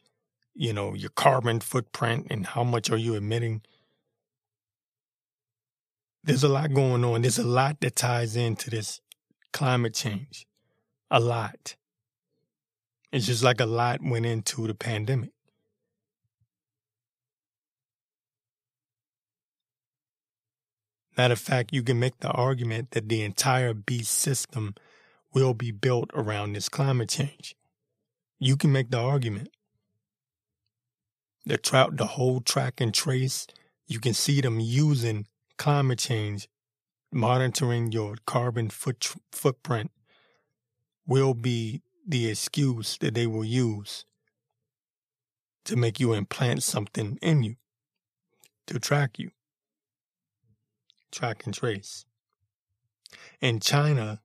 you 0.54 0.72
know, 0.72 0.94
your 0.94 1.10
carbon 1.10 1.60
footprint 1.60 2.28
and 2.30 2.46
how 2.46 2.64
much 2.64 2.90
are 2.90 2.96
you 2.96 3.16
emitting. 3.16 3.62
There's 6.22 6.44
a 6.44 6.48
lot 6.48 6.74
going 6.74 7.04
on. 7.04 7.22
There's 7.22 7.38
a 7.38 7.46
lot 7.46 7.80
that 7.80 7.96
ties 7.96 8.36
into 8.36 8.70
this 8.70 9.00
climate 9.52 9.94
change. 9.94 10.46
A 11.10 11.18
lot. 11.18 11.76
It's 13.12 13.26
just 13.26 13.42
like 13.42 13.60
a 13.60 13.66
lot 13.66 14.00
went 14.02 14.26
into 14.26 14.66
the 14.66 14.74
pandemic. 14.74 15.30
Matter 21.16 21.32
of 21.32 21.40
fact, 21.40 21.72
you 21.72 21.82
can 21.82 21.98
make 21.98 22.20
the 22.20 22.30
argument 22.30 22.92
that 22.92 23.08
the 23.08 23.22
entire 23.22 23.74
beast 23.74 24.12
system 24.12 24.74
will 25.34 25.54
be 25.54 25.70
built 25.70 26.10
around 26.14 26.52
this 26.52 26.68
climate 26.68 27.08
change. 27.08 27.54
You 28.38 28.56
can 28.56 28.72
make 28.72 28.90
the 28.90 28.98
argument. 28.98 29.48
The 31.44 31.56
trout, 31.56 31.96
the 31.96 32.06
whole 32.06 32.40
track 32.40 32.80
and 32.80 32.94
trace, 32.94 33.46
you 33.86 33.98
can 33.98 34.14
see 34.14 34.40
them 34.40 34.60
using 34.60 35.26
climate 35.60 35.98
change, 35.98 36.48
monitoring 37.12 37.92
your 37.92 38.16
carbon 38.24 38.70
foot, 38.70 39.14
footprint 39.30 39.90
will 41.06 41.34
be 41.34 41.82
the 42.08 42.30
excuse 42.30 42.96
that 42.96 43.12
they 43.12 43.26
will 43.26 43.44
use 43.44 44.06
to 45.66 45.76
make 45.76 46.00
you 46.00 46.14
implant 46.14 46.62
something 46.62 47.18
in 47.20 47.42
you 47.42 47.56
to 48.66 48.78
track 48.78 49.18
you 49.18 49.32
track 51.12 51.44
and 51.44 51.52
trace. 51.52 52.06
In 53.42 53.60
China, 53.60 54.22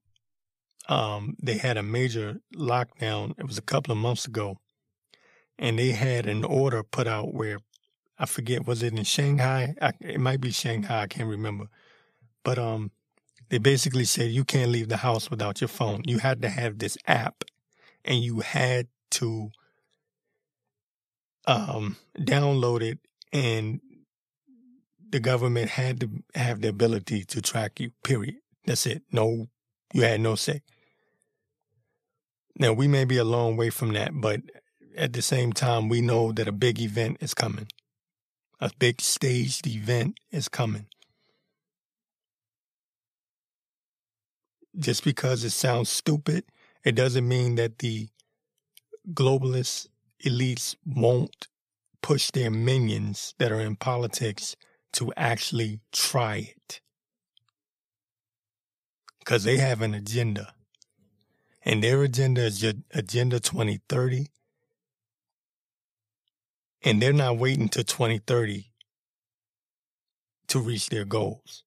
um, 0.88 1.36
they 1.42 1.58
had 1.58 1.76
a 1.76 1.84
major 1.84 2.40
lockdown. 2.56 3.38
It 3.38 3.46
was 3.46 3.58
a 3.58 3.70
couple 3.74 3.92
of 3.92 3.98
months 3.98 4.26
ago, 4.26 4.60
and 5.60 5.78
they 5.78 5.92
had 5.92 6.28
an 6.28 6.46
order 6.46 6.82
put 6.82 7.08
out 7.08 7.34
where 7.34 7.60
I 8.18 8.26
forget 8.26 8.66
was 8.66 8.82
it 8.84 8.93
in 8.97 9.03
Shanghai? 9.03 9.76
I, 9.82 9.93
it 9.99 10.20
might 10.20 10.41
be 10.41 10.51
Shanghai. 10.51 11.03
I 11.03 11.07
can't 11.07 11.30
remember, 11.30 11.68
but 12.43 12.57
um, 12.57 12.91
they 13.49 13.57
basically 13.57 14.05
said 14.05 14.32
you 14.32 14.45
can't 14.45 14.72
leave 14.72 14.89
the 14.89 14.97
house 14.97 15.30
without 15.30 15.61
your 15.61 15.68
phone. 15.68 16.03
You 16.05 16.20
had 16.20 16.41
to 16.43 16.49
have 16.49 16.80
this 16.80 16.97
app, 17.07 17.43
and 18.03 18.20
you 18.24 18.39
had 18.39 18.88
to 19.11 19.51
um 21.47 21.95
download 22.18 22.82
it 22.82 22.97
and 23.32 23.80
the 25.11 25.20
government 25.20 25.70
had 25.70 25.99
to 26.01 26.09
have 26.34 26.61
the 26.61 26.68
ability 26.68 27.24
to 27.24 27.41
track 27.41 27.80
you, 27.80 27.91
period. 28.03 28.36
That's 28.66 28.86
it. 28.86 29.03
No, 29.11 29.47
you 29.93 30.01
had 30.01 30.20
no 30.20 30.36
say. 30.36 30.61
Now, 32.57 32.74
we 32.74 32.88
may 32.88 33.05
be 33.05 33.18
a 33.18 33.24
long 33.24 33.55
way 33.55 33.70
from 33.70 33.93
that, 33.93 34.11
but 34.13 34.41
at 34.97 35.13
the 35.13 35.22
same 35.22 35.53
time, 35.53 35.89
we 35.89 36.01
know 36.01 36.32
that 36.32 36.47
a 36.47 36.51
big 36.51 36.80
event 36.82 37.18
is 37.22 37.34
coming. 37.34 37.68
A 38.60 38.72
big 38.80 39.01
staged 39.01 39.68
event 39.68 40.20
is 40.32 40.47
coming. 40.47 40.88
Just 44.78 45.03
because 45.03 45.43
it 45.43 45.51
sounds 45.51 45.89
stupid, 45.89 46.45
it 46.84 46.95
doesn't 46.95 47.28
mean 47.28 47.56
that 47.56 47.80
the 47.80 48.10
globalist 49.14 49.88
elites 50.24 50.76
won't 50.86 51.47
push 52.01 52.32
their 52.32 52.51
minions 52.51 53.34
that 53.39 53.51
are 53.51 53.62
in 53.62 53.76
politics 53.76 54.56
to 54.93 55.12
actually 55.18 55.80
try 55.91 56.56
it. 56.56 56.82
Because 59.20 59.43
they 59.43 59.58
have 59.58 59.82
an 59.82 59.93
agenda. 59.93 60.53
And 61.64 61.84
their 61.84 62.03
agenda 62.03 62.43
is 62.43 62.64
Agenda 62.91 63.39
2030. 63.39 64.28
And 66.86 67.02
they're 67.02 67.14
not 67.14 67.38
waiting 67.38 67.68
to 67.70 67.84
2030 67.84 68.72
to 70.48 70.60
reach 70.60 70.88
their 70.88 71.06
goals. 71.06 71.64